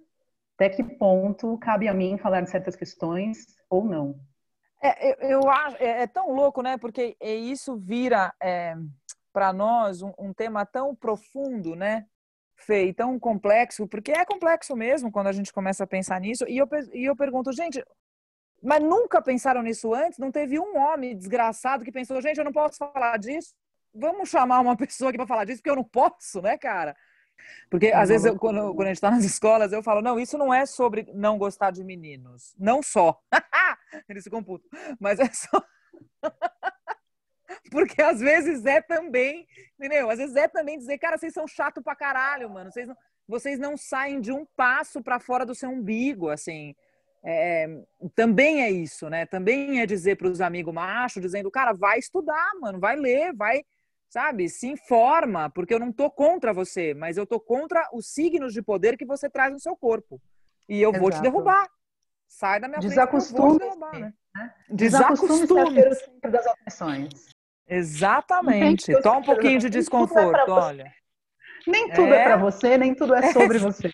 até 0.56 0.68
que 0.68 0.84
ponto 0.84 1.58
cabe 1.60 1.88
a 1.88 1.94
mim 1.94 2.18
falar 2.18 2.42
de 2.42 2.50
certas 2.50 2.76
questões 2.76 3.38
ou 3.70 3.86
não? 3.86 4.20
É, 4.84 5.12
eu, 5.12 5.30
eu 5.30 5.50
acho 5.50 5.78
é, 5.78 6.02
é, 6.02 6.08
tão 6.08 6.34
louco, 6.34 6.64
né? 6.64 6.76
Porque 6.76 7.16
isso 7.22 7.78
vira 7.78 8.34
é, 8.42 8.76
para 9.32 9.54
nós 9.54 10.02
um, 10.02 10.12
um, 10.18 10.34
tema 10.34 10.66
tão 10.66 10.96
profundo, 10.96 11.76
né? 11.76 12.08
Fei, 12.56 12.92
tão 12.94 13.20
complexo, 13.20 13.88
porque 13.88 14.12
é 14.12 14.26
complexo 14.26 14.76
mesmo 14.76 15.12
quando 15.12 15.28
a 15.28 15.32
gente 15.32 15.54
começa 15.54 15.84
a 15.84 15.88
pensar 15.88 16.20
nisso. 16.20 16.46
E 16.48 16.58
eu, 16.58 16.68
e 16.94 17.06
eu 17.06 17.16
pergunto, 17.16 17.52
gente, 17.54 17.84
mas 18.62 18.82
nunca 18.82 19.22
pensaram 19.22 19.64
nisso 19.64 19.94
antes? 19.94 20.20
Não 20.20 20.32
teve 20.32 20.60
um 20.60 20.78
homem 20.78 21.18
desgraçado 21.18 21.84
que 21.84 21.92
pensou, 21.92 22.22
gente, 22.22 22.38
eu 22.38 22.46
não 22.46 22.52
posso 22.52 22.78
falar 22.78 23.18
disso. 23.18 23.56
Vamos 23.94 24.30
chamar 24.30 24.60
uma 24.60 24.78
pessoa 24.78 25.10
aqui 25.10 25.18
para 25.18 25.28
falar 25.28 25.46
disso, 25.46 25.58
porque 25.58 25.70
eu 25.70 25.76
não 25.76 25.84
posso, 25.84 26.42
né, 26.42 26.58
cara? 26.58 26.96
Porque 27.72 27.88
às 27.88 28.10
vezes 28.10 28.26
eu, 28.26 28.38
quando, 28.38 28.76
quando, 28.76 28.84
a 28.84 28.90
gente 28.90 28.98
está 28.98 29.10
nas 29.10 29.26
escolas, 29.26 29.74
eu 29.74 29.82
falo, 29.82 30.02
não, 30.02 30.20
isso 30.20 30.38
não 30.38 30.54
é 30.54 30.66
sobre 30.66 31.08
não 31.14 31.40
gostar 31.40 31.72
de 31.72 31.84
meninos. 31.84 32.54
Não 32.58 32.84
só. 32.84 33.20
Eles 34.08 34.24
ficam 34.24 34.44
putos. 34.44 34.70
Mas 35.00 35.20
é 35.20 35.30
só. 35.32 35.64
Porque 37.72 38.02
às 38.02 38.20
vezes 38.20 38.66
é 38.66 38.80
também, 38.80 39.48
entendeu? 39.74 40.10
Às 40.10 40.20
vezes 40.20 40.36
é 40.36 40.48
também 40.48 40.78
dizer, 40.78 40.98
cara, 41.00 41.18
vocês 41.18 41.34
são 41.34 41.48
chato 41.48 41.82
pra 41.82 41.96
caralho, 41.96 42.50
mano. 42.50 42.72
Vocês 42.72 42.88
não, 42.88 42.96
vocês 43.28 43.60
não 43.60 43.76
saem 43.76 44.22
de 44.22 44.32
um 44.32 44.46
passo 44.56 45.02
para 45.02 45.20
fora 45.20 45.46
do 45.46 45.56
seu 45.56 45.70
umbigo, 45.70 46.30
assim 46.30 46.76
é, 47.24 47.68
também 48.16 48.64
é 48.64 48.72
isso, 48.72 49.10
né? 49.10 49.26
Também 49.26 49.80
é 49.80 49.86
dizer 49.86 50.18
para 50.18 50.28
os 50.28 50.42
amigos 50.42 50.74
machos, 50.74 51.22
dizendo, 51.22 51.52
cara, 51.52 51.74
vai 51.74 52.00
estudar, 52.00 52.52
mano, 52.60 52.80
vai 52.80 52.96
ler, 52.96 53.34
vai, 53.36 53.64
sabe, 54.10 54.50
se 54.50 54.68
informa, 54.68 55.50
porque 55.50 55.74
eu 55.74 55.80
não 55.80 55.92
tô 55.92 56.10
contra 56.10 56.54
você, 56.54 56.94
mas 56.94 57.18
eu 57.18 57.26
tô 57.26 57.40
contra 57.40 57.88
os 57.94 58.08
signos 58.08 58.54
de 58.54 58.62
poder 58.62 58.98
que 58.98 59.06
você 59.06 59.30
traz 59.30 59.54
no 59.54 59.60
seu 59.60 59.76
corpo. 59.76 60.20
E 60.68 60.82
eu 60.82 60.90
Exato. 60.90 61.02
vou 61.02 61.12
te 61.12 61.22
derrubar. 61.22 61.68
Sai 62.28 62.60
da 62.60 62.68
minha 62.68 62.80
Desacostume, 62.80 63.60
frente, 63.60 63.74
eu 63.74 63.80
vou 63.80 63.92
te 63.92 63.92
derrubar, 63.92 64.00
né? 64.00 64.14
Desacostume, 64.70 65.42
Desacostume 65.42 65.96
sempre 65.96 66.32
das. 66.32 66.46
Exatamente. 67.68 69.02
Toma 69.02 69.20
um 69.20 69.24
pouquinho 69.24 69.60
de 69.60 69.70
desconforto, 69.70 70.50
é 70.50 70.52
olha. 70.52 70.94
Nem 71.68 71.90
tudo 71.92 72.14
é, 72.14 72.22
é 72.22 72.24
para 72.24 72.38
você, 72.38 72.78
nem 72.78 72.96
tudo 72.96 73.14
é 73.16 73.32
sobre 73.32 73.60
você. 73.60 73.92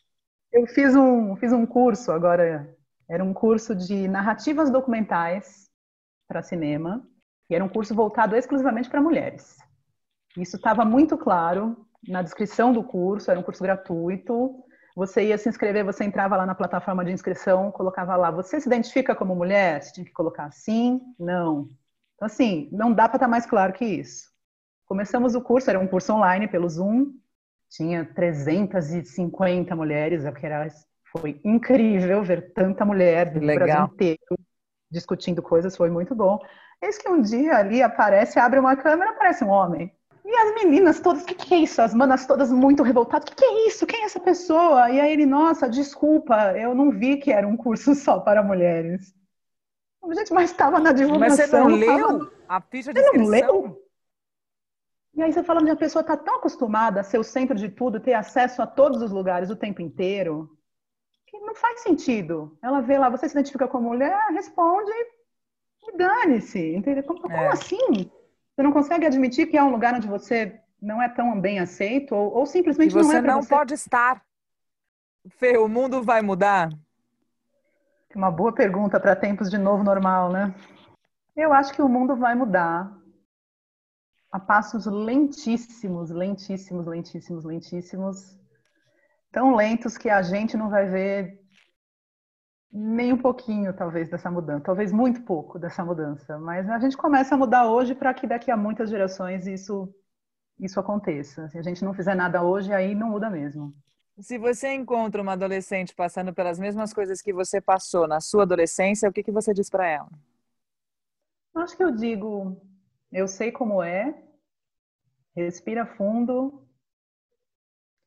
Eu 0.51 0.65
fiz 0.67 0.95
um, 0.95 1.35
fiz 1.35 1.51
um 1.51 1.65
curso 1.65 2.11
agora 2.11 2.76
era 3.10 3.24
um 3.24 3.34
curso 3.34 3.76
de 3.76 4.08
narrativas 4.08 4.70
documentais 4.70 5.70
para 6.28 6.43
cinema 6.43 7.08
e 7.50 7.56
era 7.56 7.63
um 7.63 7.70
curso 7.70 7.96
voltado 7.96 8.36
exclusivamente 8.36 8.89
para 8.89 9.02
mulheres. 9.02 9.58
Isso 10.38 10.58
estava 10.58 10.84
muito 10.84 11.17
claro 11.17 11.88
na 12.08 12.22
descrição 12.22 12.74
do 12.74 12.84
curso, 12.84 13.32
era 13.32 13.39
um 13.39 13.43
curso 13.43 13.63
gratuito. 13.63 14.63
você 14.96 15.28
ia 15.28 15.38
se 15.38 15.48
inscrever, 15.48 15.86
você 15.86 16.04
entrava 16.04 16.36
lá 16.36 16.46
na 16.46 16.56
plataforma 16.56 17.06
de 17.06 17.12
inscrição, 17.12 17.72
colocava 17.72 18.15
lá, 18.15 18.32
você 18.32 18.60
se 18.60 18.67
identifica 18.67 19.15
como 19.15 19.36
mulher? 19.36 19.82
Você 19.82 19.93
tinha 19.93 20.06
que 20.06 20.12
colocar 20.12 20.52
sim, 20.52 21.02
não. 21.20 21.70
Então, 22.15 22.26
assim, 22.26 22.67
não 22.72 22.91
dá 22.91 23.08
para 23.08 23.17
estar 23.17 23.26
tá 23.26 23.32
mais 23.32 23.46
claro 23.46 23.74
que 23.74 23.86
isso. 23.86 24.30
Começamos 24.86 25.36
o 25.36 25.41
curso, 25.41 25.70
era 25.70 25.80
um 25.80 25.88
curso 25.88 26.13
online 26.13 26.48
pelo 26.48 26.67
Zoom, 26.67 27.13
tinha 27.70 28.06
350 28.06 29.76
mulheres, 29.76 30.26
o 30.26 30.32
que 30.32 30.46
era, 30.46 30.67
foi 31.12 31.39
incrível 31.43 32.24
ver 32.24 32.54
tanta 32.54 32.86
mulher 32.86 33.32
do 33.32 33.39
Legal. 33.39 33.67
Brasil 33.67 33.86
inteiro 33.86 34.38
discutindo 34.89 35.41
coisas, 35.41 35.76
foi 35.76 35.89
muito 35.89 36.15
bom. 36.15 36.39
Eis 36.82 36.98
que 36.98 37.10
um 37.10 37.22
dia 37.22 37.58
ali 37.58 37.82
aparece, 37.82 38.39
abre 38.39 38.60
uma 38.60 38.76
câmera, 38.76 39.12
aparece 39.12 39.43
um 39.43 39.50
homem. 39.50 39.91
E 40.24 40.36
as 40.36 40.56
meninas 40.56 41.00
todas, 41.00 41.24
o 41.24 41.26
que, 41.26 41.36
que 41.36 41.54
é 41.54 41.58
isso? 41.60 41.82
As 41.82 41.93
manas 41.93 42.26
todas 42.26 42.52
muito 42.52 42.84
revoltadas, 42.84 43.24
o 43.24 43.36
que, 43.36 43.36
que 43.36 43.46
é 43.46 43.67
isso? 43.67 43.88
Quem 43.88 44.02
é 44.02 44.06
essa 44.06 44.20
pessoa? 44.20 44.89
E 44.89 45.00
aí 45.00 45.12
ele, 45.12 45.26
nossa, 45.26 45.70
desculpa, 45.70 46.54
eu 46.58 46.76
não 46.76 46.91
vi 46.91 47.17
que 47.17 47.32
era 47.32 47.48
um 47.48 47.56
curso 47.56 47.96
só 47.96 48.20
para 48.20 48.43
mulheres. 48.43 49.15
Gente, 50.13 50.34
mas 50.34 50.52
estava 50.52 50.80
na 50.80 50.91
divulgação. 50.91 51.38
Mas 51.38 51.50
você 51.50 51.58
não 51.58 51.67
leu 51.67 52.32
a 52.48 52.62
ficha 52.62 52.93
de 52.93 53.00
inscrição? 53.00 53.24
Não 53.24 53.62
leu? 53.62 53.88
E 55.15 55.22
aí 55.22 55.34
você 55.34 55.43
fala 55.43 55.63
que 55.63 55.72
a 55.72 55.76
pessoa 55.76 56.02
está 56.02 56.15
tão 56.15 56.36
acostumada 56.36 57.02
a 57.02 57.04
ser 57.04 57.17
o 57.17 57.24
centro 57.24 57.56
de 57.56 57.70
tudo, 57.70 58.00
ter 58.00 58.13
acesso 58.13 58.62
a 58.62 58.67
todos 58.67 59.02
os 59.02 59.12
lugares 59.12 59.50
o 59.50 59.56
tempo 59.56 59.82
inteiro, 59.82 60.57
que 61.27 61.39
não 61.39 61.53
faz 61.53 61.81
sentido. 61.81 62.57
Ela 62.61 62.81
vê 62.81 62.97
lá, 62.97 63.09
você 63.09 63.27
se 63.27 63.35
identifica 63.35 63.67
como 63.67 63.89
mulher, 63.89 64.17
responde 64.31 64.91
e 65.83 65.97
dane-se. 65.97 66.75
Entendeu? 66.75 67.03
Como, 67.03 67.21
como 67.21 67.35
é. 67.35 67.49
assim? 67.49 68.09
Você 68.55 68.63
não 68.63 68.71
consegue 68.71 69.05
admitir 69.05 69.47
que 69.47 69.57
é 69.57 69.63
um 69.63 69.71
lugar 69.71 69.93
onde 69.93 70.07
você 70.07 70.59
não 70.81 71.01
é 71.01 71.09
tão 71.09 71.39
bem 71.39 71.59
aceito 71.59 72.15
ou, 72.15 72.33
ou 72.33 72.45
simplesmente 72.45 72.95
não 72.95 73.11
é 73.11 73.21
não 73.21 73.41
você. 73.41 73.49
pode 73.49 73.73
estar. 73.73 74.23
Fê, 75.29 75.57
o 75.57 75.67
mundo 75.67 76.01
vai 76.01 76.21
mudar? 76.21 76.69
Uma 78.15 78.31
boa 78.31 78.51
pergunta 78.51 78.99
para 78.99 79.15
tempos 79.15 79.51
de 79.51 79.57
novo 79.57 79.83
normal, 79.83 80.31
né? 80.31 80.55
Eu 81.35 81.53
acho 81.53 81.71
que 81.73 81.81
o 81.81 81.89
mundo 81.89 82.15
vai 82.15 82.33
mudar 82.33 82.91
a 84.31 84.39
passos 84.39 84.87
lentíssimos, 84.87 86.09
lentíssimos, 86.09 86.87
lentíssimos, 86.87 87.43
lentíssimos, 87.43 88.37
tão 89.31 89.55
lentos 89.55 89.97
que 89.97 90.09
a 90.09 90.21
gente 90.21 90.57
não 90.57 90.69
vai 90.69 90.89
ver 90.89 91.39
nem 92.71 93.13
um 93.13 93.17
pouquinho, 93.17 93.73
talvez, 93.73 94.09
dessa 94.09 94.29
mudança, 94.29 94.63
talvez 94.65 94.91
muito 94.91 95.21
pouco 95.23 95.57
dessa 95.57 95.83
mudança, 95.83 96.37
mas 96.37 96.69
a 96.69 96.79
gente 96.79 96.97
começa 96.97 97.33
a 97.33 97.37
mudar 97.37 97.67
hoje 97.69 97.95
para 97.95 98.13
que 98.13 98.27
daqui 98.27 98.51
a 98.51 98.57
muitas 98.57 98.89
gerações 98.89 99.47
isso 99.47 99.93
isso 100.59 100.79
aconteça. 100.79 101.47
Se 101.49 101.57
a 101.57 101.61
gente 101.61 101.83
não 101.83 101.93
fizer 101.93 102.15
nada 102.15 102.43
hoje, 102.43 102.73
aí 102.73 102.95
não 102.95 103.09
muda 103.09 103.29
mesmo. 103.29 103.73
Se 104.19 104.37
você 104.39 104.73
encontra 104.73 105.21
uma 105.21 105.33
adolescente 105.33 105.93
passando 105.93 106.33
pelas 106.33 106.57
mesmas 106.57 106.91
coisas 106.91 107.21
que 107.21 107.31
você 107.31 107.61
passou 107.61 108.07
na 108.07 108.19
sua 108.19 108.43
adolescência, 108.43 109.07
o 109.07 109.13
que, 109.13 109.21
que 109.21 109.31
você 109.31 109.53
diz 109.53 109.69
para 109.69 109.87
ela? 109.87 110.09
Acho 111.53 111.77
que 111.77 111.83
eu 111.83 111.91
digo, 111.91 112.59
eu 113.11 113.27
sei 113.27 113.51
como 113.51 113.83
é, 113.83 114.23
respira 115.35 115.85
fundo 115.85 116.67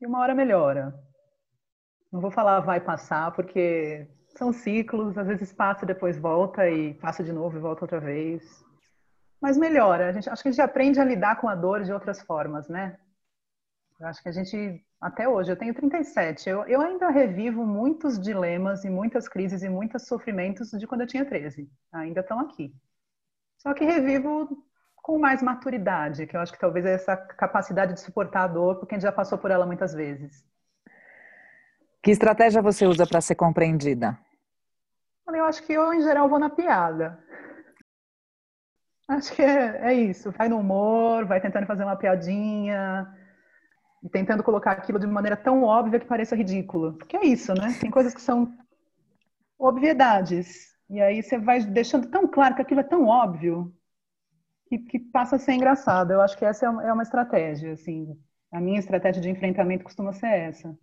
e 0.01 0.07
uma 0.07 0.19
hora 0.19 0.35
melhora. 0.35 0.99
Não 2.13 2.21
vou 2.21 2.31
falar 2.31 2.61
vai 2.61 2.81
passar, 2.81 3.33
porque 3.33 4.07
são 4.37 4.53
ciclos, 4.53 5.17
às 5.17 5.27
vezes 5.27 5.53
passa 5.53 5.85
e 5.85 5.87
depois 5.87 6.19
volta 6.19 6.69
e 6.69 6.95
passa 6.95 7.23
de 7.23 7.33
novo 7.33 7.57
e 7.57 7.61
volta 7.61 7.85
outra 7.85 8.01
vez. 8.01 8.65
Mas 9.41 9.57
melhora. 9.57 10.09
A 10.09 10.13
gente, 10.13 10.29
acho 10.29 10.43
que 10.43 10.49
a 10.49 10.53
gente 10.53 10.61
aprende 10.61 11.01
a 11.01 11.05
lidar 11.05 11.41
com 11.41 11.49
a 11.49 11.55
dor 11.55 11.83
de 11.83 11.93
outras 11.93 12.21
formas, 12.23 12.69
né? 12.69 12.99
Eu 13.99 14.07
acho 14.07 14.23
que 14.23 14.29
a 14.29 14.33
gente, 14.33 14.85
até 15.01 15.29
hoje, 15.29 15.53
eu 15.53 15.57
tenho 15.57 15.75
37, 15.75 16.49
eu, 16.49 16.65
eu 16.65 16.81
ainda 16.81 17.11
revivo 17.11 17.67
muitos 17.67 18.19
dilemas 18.19 18.85
e 18.85 18.91
muitas 18.91 19.29
crises 19.29 19.63
e 19.63 19.69
muitos 19.69 20.07
sofrimentos 20.07 20.71
de 20.71 20.87
quando 20.87 21.03
eu 21.03 21.07
tinha 21.07 21.25
13. 21.25 21.71
Ainda 21.93 22.21
estão 22.21 22.41
aqui. 22.41 22.75
Só 23.59 23.75
que 23.75 23.85
revivo 23.85 24.65
com 25.03 25.19
mais 25.19 25.43
maturidade, 25.43 26.27
que 26.27 26.37
eu 26.37 26.41
acho 26.41 26.53
que 26.53 26.59
talvez 26.59 26.87
é 26.87 26.95
essa 26.95 27.17
capacidade 27.17 27.95
de 27.95 28.01
suportar 28.01 28.45
a 28.45 28.49
dor, 28.49 28.77
porque 28.77 28.95
a 28.95 28.99
gente 28.99 29.03
já 29.07 29.13
passou 29.13 29.37
por 29.39 29.51
ela 29.51 29.67
muitas 29.67 29.93
vezes. 29.93 30.45
Que 32.03 32.11
estratégia 32.11 32.63
você 32.63 32.87
usa 32.87 33.07
para 33.07 33.21
ser 33.21 33.35
compreendida? 33.35 34.19
Eu 35.29 35.45
acho 35.45 35.63
que 35.65 35.73
eu, 35.73 35.93
em 35.93 36.03
geral, 36.03 36.29
vou 36.29 36.39
na 36.39 36.51
piada. 36.51 37.19
Acho 39.09 39.33
que 39.35 39.43
é, 39.43 39.91
é 39.91 39.95
isso. 39.95 40.33
Vai 40.33 40.49
no 40.49 40.59
humor, 40.59 41.25
vai 41.27 41.41
tentando 41.41 41.67
fazer 41.67 41.85
uma 41.85 41.97
piadinha, 41.97 43.07
e 44.03 44.09
tentando 44.09 44.43
colocar 44.43 44.73
aquilo 44.73 44.99
de 44.99 45.07
maneira 45.07 45.37
tão 45.37 45.63
óbvia 45.63 46.01
que 46.01 46.07
pareça 46.07 46.35
ridículo. 46.35 46.95
Porque 46.95 47.17
é 47.17 47.25
isso, 47.25 47.53
né? 47.55 47.77
Tem 47.81 47.91
coisas 47.91 48.15
que 48.15 48.21
são 48.21 48.53
obviedades. 49.59 50.71
E 50.89 51.01
aí 51.01 51.23
você 51.23 51.39
vai 51.39 51.63
deixando 51.63 52.09
tão 52.09 52.27
claro 52.27 52.55
que 52.55 52.63
aquilo 52.63 52.81
é 52.81 52.85
tão 52.85 53.07
óbvio 53.07 53.73
que, 54.67 54.79
que 54.79 54.99
passa 54.99 55.37
a 55.37 55.39
ser 55.39 55.53
engraçado. 55.53 56.13
Eu 56.13 56.23
acho 56.23 56.37
que 56.37 56.45
essa 56.45 56.67
é 56.67 56.69
uma, 56.69 56.89
é 56.89 56.93
uma 56.93 57.03
estratégia, 57.03 57.73
assim. 57.73 58.19
A 58.51 58.61
minha 58.61 58.79
estratégia 58.79 59.23
de 59.23 59.31
enfrentamento 59.31 59.85
costuma 59.85 60.13
ser 60.13 60.29
essa. 60.29 60.77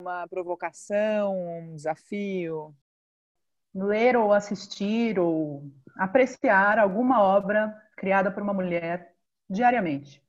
Uma 0.00 0.26
provocação, 0.26 1.36
um 1.36 1.74
desafio? 1.74 2.74
Ler 3.74 4.16
ou 4.16 4.32
assistir 4.32 5.18
ou 5.18 5.70
apreciar 5.94 6.78
alguma 6.78 7.22
obra 7.22 7.76
criada 7.98 8.30
por 8.30 8.42
uma 8.42 8.54
mulher 8.54 9.14
diariamente. 9.48 10.24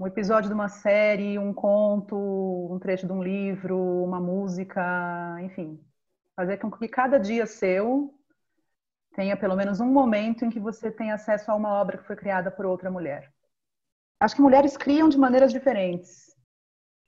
Um 0.00 0.06
episódio 0.08 0.48
de 0.48 0.54
uma 0.54 0.68
série, 0.68 1.38
um 1.38 1.54
conto, 1.54 2.16
um 2.16 2.76
trecho 2.80 3.06
de 3.06 3.12
um 3.12 3.22
livro, 3.22 3.78
uma 4.02 4.18
música, 4.18 4.82
enfim. 5.42 5.80
Fazer 6.34 6.56
com 6.56 6.68
que 6.68 6.88
cada 6.88 7.16
dia 7.16 7.46
seu 7.46 8.12
tenha 9.14 9.36
pelo 9.36 9.54
menos 9.54 9.78
um 9.78 9.92
momento 9.92 10.44
em 10.44 10.50
que 10.50 10.58
você 10.58 10.90
tem 10.90 11.12
acesso 11.12 11.52
a 11.52 11.54
uma 11.54 11.68
obra 11.68 11.98
que 11.98 12.06
foi 12.06 12.16
criada 12.16 12.50
por 12.50 12.66
outra 12.66 12.90
mulher. 12.90 13.32
Acho 14.18 14.34
que 14.34 14.42
mulheres 14.42 14.76
criam 14.76 15.08
de 15.08 15.16
maneiras 15.16 15.52
diferentes. 15.52 16.33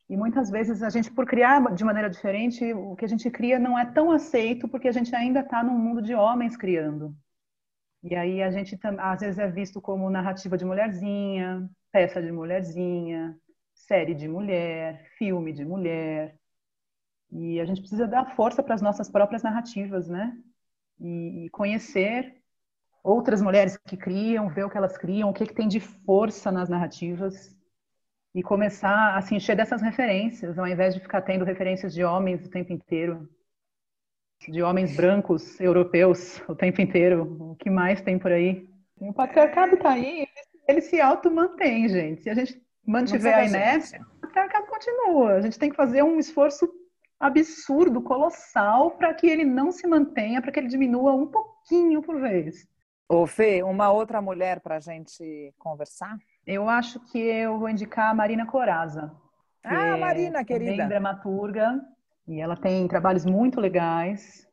E 0.08 0.16
muitas 0.16 0.50
vezes 0.50 0.82
a 0.82 0.88
gente, 0.88 1.10
por 1.10 1.26
criar 1.26 1.74
de 1.74 1.84
maneira 1.84 2.08
diferente, 2.08 2.72
o 2.72 2.94
que 2.94 3.04
a 3.04 3.08
gente 3.08 3.28
cria 3.30 3.58
não 3.58 3.78
é 3.78 3.84
tão 3.84 4.10
aceito 4.12 4.68
porque 4.68 4.88
a 4.88 4.92
gente 4.92 5.14
ainda 5.14 5.40
está 5.40 5.62
num 5.62 5.78
mundo 5.78 6.00
de 6.00 6.14
homens 6.14 6.56
criando. 6.56 7.14
E 8.02 8.14
aí 8.14 8.42
a 8.42 8.50
gente 8.50 8.78
às 8.98 9.20
vezes 9.20 9.38
é 9.38 9.50
visto 9.50 9.80
como 9.80 10.08
narrativa 10.08 10.56
de 10.56 10.64
mulherzinha, 10.64 11.68
peça 11.90 12.22
de 12.22 12.30
mulherzinha, 12.30 13.36
série 13.74 14.14
de 14.14 14.28
mulher, 14.28 15.04
filme 15.18 15.52
de 15.52 15.64
mulher. 15.64 16.36
E 17.32 17.60
a 17.60 17.64
gente 17.64 17.80
precisa 17.80 18.06
dar 18.06 18.36
força 18.36 18.62
para 18.62 18.74
as 18.74 18.82
nossas 18.82 19.10
próprias 19.10 19.42
narrativas, 19.42 20.08
né? 20.08 20.36
e, 21.00 21.48
conhecer 21.50 22.36
outras 23.02 23.40
mulheres 23.40 23.76
que 23.76 23.96
criam, 23.96 24.48
ver 24.48 24.64
o 24.64 24.70
que 24.70 24.76
elas 24.76 24.96
criam, 24.98 25.30
o 25.30 25.32
que, 25.32 25.46
que 25.46 25.54
tem 25.54 25.68
de 25.68 25.80
força 25.80 26.50
nas 26.50 26.68
narrativas 26.68 27.54
e 28.36 28.42
começar 28.42 29.16
a 29.16 29.22
se 29.22 29.34
encher 29.34 29.56
dessas 29.56 29.80
referências, 29.80 30.58
ao 30.58 30.66
invés 30.66 30.94
de 30.94 31.00
ficar 31.00 31.22
tendo 31.22 31.42
referências 31.42 31.94
de 31.94 32.04
homens 32.04 32.44
o 32.44 32.50
tempo 32.50 32.70
inteiro, 32.70 33.26
de 34.46 34.62
homens 34.62 34.94
brancos 34.94 35.58
europeus 35.58 36.42
o 36.46 36.54
tempo 36.54 36.82
inteiro. 36.82 37.34
O 37.40 37.56
que 37.56 37.70
mais 37.70 38.02
tem 38.02 38.18
por 38.18 38.30
aí? 38.30 38.68
O 39.00 39.10
patriarcado 39.14 39.76
está 39.76 39.92
aí, 39.92 40.26
ele 40.68 40.82
se 40.82 41.00
auto-mantém, 41.00 41.88
gente. 41.88 42.24
Se 42.24 42.28
a 42.28 42.34
gente 42.34 42.62
mantiver 42.86 43.34
a 43.34 43.46
inércia, 43.46 44.04
o 44.18 44.20
patriarcado 44.20 44.66
continua. 44.66 45.32
A 45.32 45.40
gente 45.40 45.58
tem 45.58 45.70
que 45.70 45.76
fazer 45.76 46.02
um 46.02 46.18
esforço 46.18 46.70
absurdo, 47.18 48.02
colossal, 48.02 48.90
para 48.90 49.14
que 49.14 49.26
ele 49.26 49.46
não 49.46 49.72
se 49.72 49.86
mantenha, 49.86 50.42
para 50.42 50.52
que 50.52 50.60
ele 50.60 50.68
diminua 50.68 51.14
um 51.14 51.26
pouquinho 51.26 52.02
por 52.02 52.20
vez. 52.20 52.68
Ô, 53.08 53.26
Fê, 53.26 53.62
uma 53.62 53.90
outra 53.90 54.20
mulher 54.20 54.60
para 54.60 54.76
a 54.76 54.80
gente 54.80 55.54
conversar? 55.56 56.18
Eu 56.46 56.68
acho 56.68 57.00
que 57.00 57.18
eu 57.18 57.58
vou 57.58 57.68
indicar 57.68 58.10
a 58.10 58.14
Marina 58.14 58.46
Coraza. 58.46 59.12
Ah, 59.64 59.96
Marina, 59.96 60.44
querida. 60.44 60.76
Bem 60.76 60.88
dramaturga, 60.88 61.80
e 62.28 62.40
ela 62.40 62.56
tem 62.56 62.86
trabalhos 62.86 63.24
muito 63.24 63.60
legais. 63.60 64.46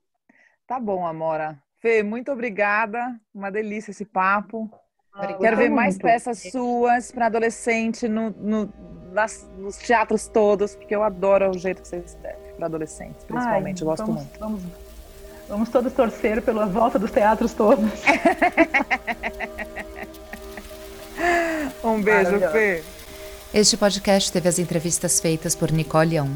Tá 0.68 0.80
bom, 0.80 1.06
Amora. 1.06 1.62
Fê, 1.80 2.02
muito 2.02 2.32
obrigada. 2.32 3.20
Uma 3.34 3.52
delícia 3.52 3.92
esse 3.92 4.06
papo. 4.06 4.72
Ah, 5.14 5.34
Quero 5.34 5.58
ver 5.58 5.70
muito. 5.70 5.76
mais 5.76 5.98
peças 5.98 6.40
suas 6.52 7.12
para 7.12 7.28
adolescente 7.28 8.08
no, 8.08 8.32
no 8.32 8.74
nas, 9.12 9.48
nos 9.58 9.78
teatros 9.78 10.28
todos, 10.28 10.76
porque 10.76 10.96
eu 10.96 11.04
adoro 11.04 11.52
o 11.52 11.58
jeito 11.58 11.84
que 11.84 11.88
você 11.88 11.98
escreve 11.98 12.54
para 12.54 12.66
adolescentes, 12.66 13.24
principalmente. 13.24 13.78
Ai, 13.78 13.84
eu 13.84 13.88
gosto 13.88 14.06
vamos, 14.06 14.24
muito. 14.24 14.40
Vamos, 14.40 14.64
vamos 15.48 15.70
todos 15.70 15.94
torcer 15.94 16.42
pela 16.42 16.66
volta 16.66 16.98
dos 16.98 17.12
teatros 17.12 17.54
todos. 17.54 17.84
um 21.84 22.02
beijo, 22.02 22.40
Fê. 22.52 22.84
Este 23.54 23.78
podcast 23.78 24.32
teve 24.32 24.50
as 24.50 24.60
entrevistas 24.60 25.20
feitas 25.20 25.56
por 25.56 25.72
Nicole 25.72 26.20
On, 26.20 26.30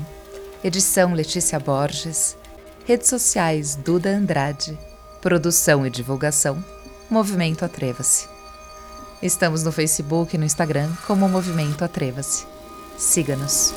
edição 0.63 1.13
Letícia 1.13 1.59
Borges, 1.59 2.37
redes 2.85 3.09
sociais 3.09 3.75
Duda 3.75 4.09
Andrade, 4.09 4.77
produção 5.21 5.85
e 5.85 5.89
divulgação 5.89 6.63
Movimento 7.09 7.65
Atreva-se. 7.65 8.27
Estamos 9.21 9.63
no 9.63 9.71
Facebook 9.71 10.35
e 10.35 10.37
no 10.39 10.45
Instagram 10.45 10.91
como 11.07 11.27
Movimento 11.27 11.83
Atreva-se. 11.83 12.45
Siga-nos. 12.97 13.73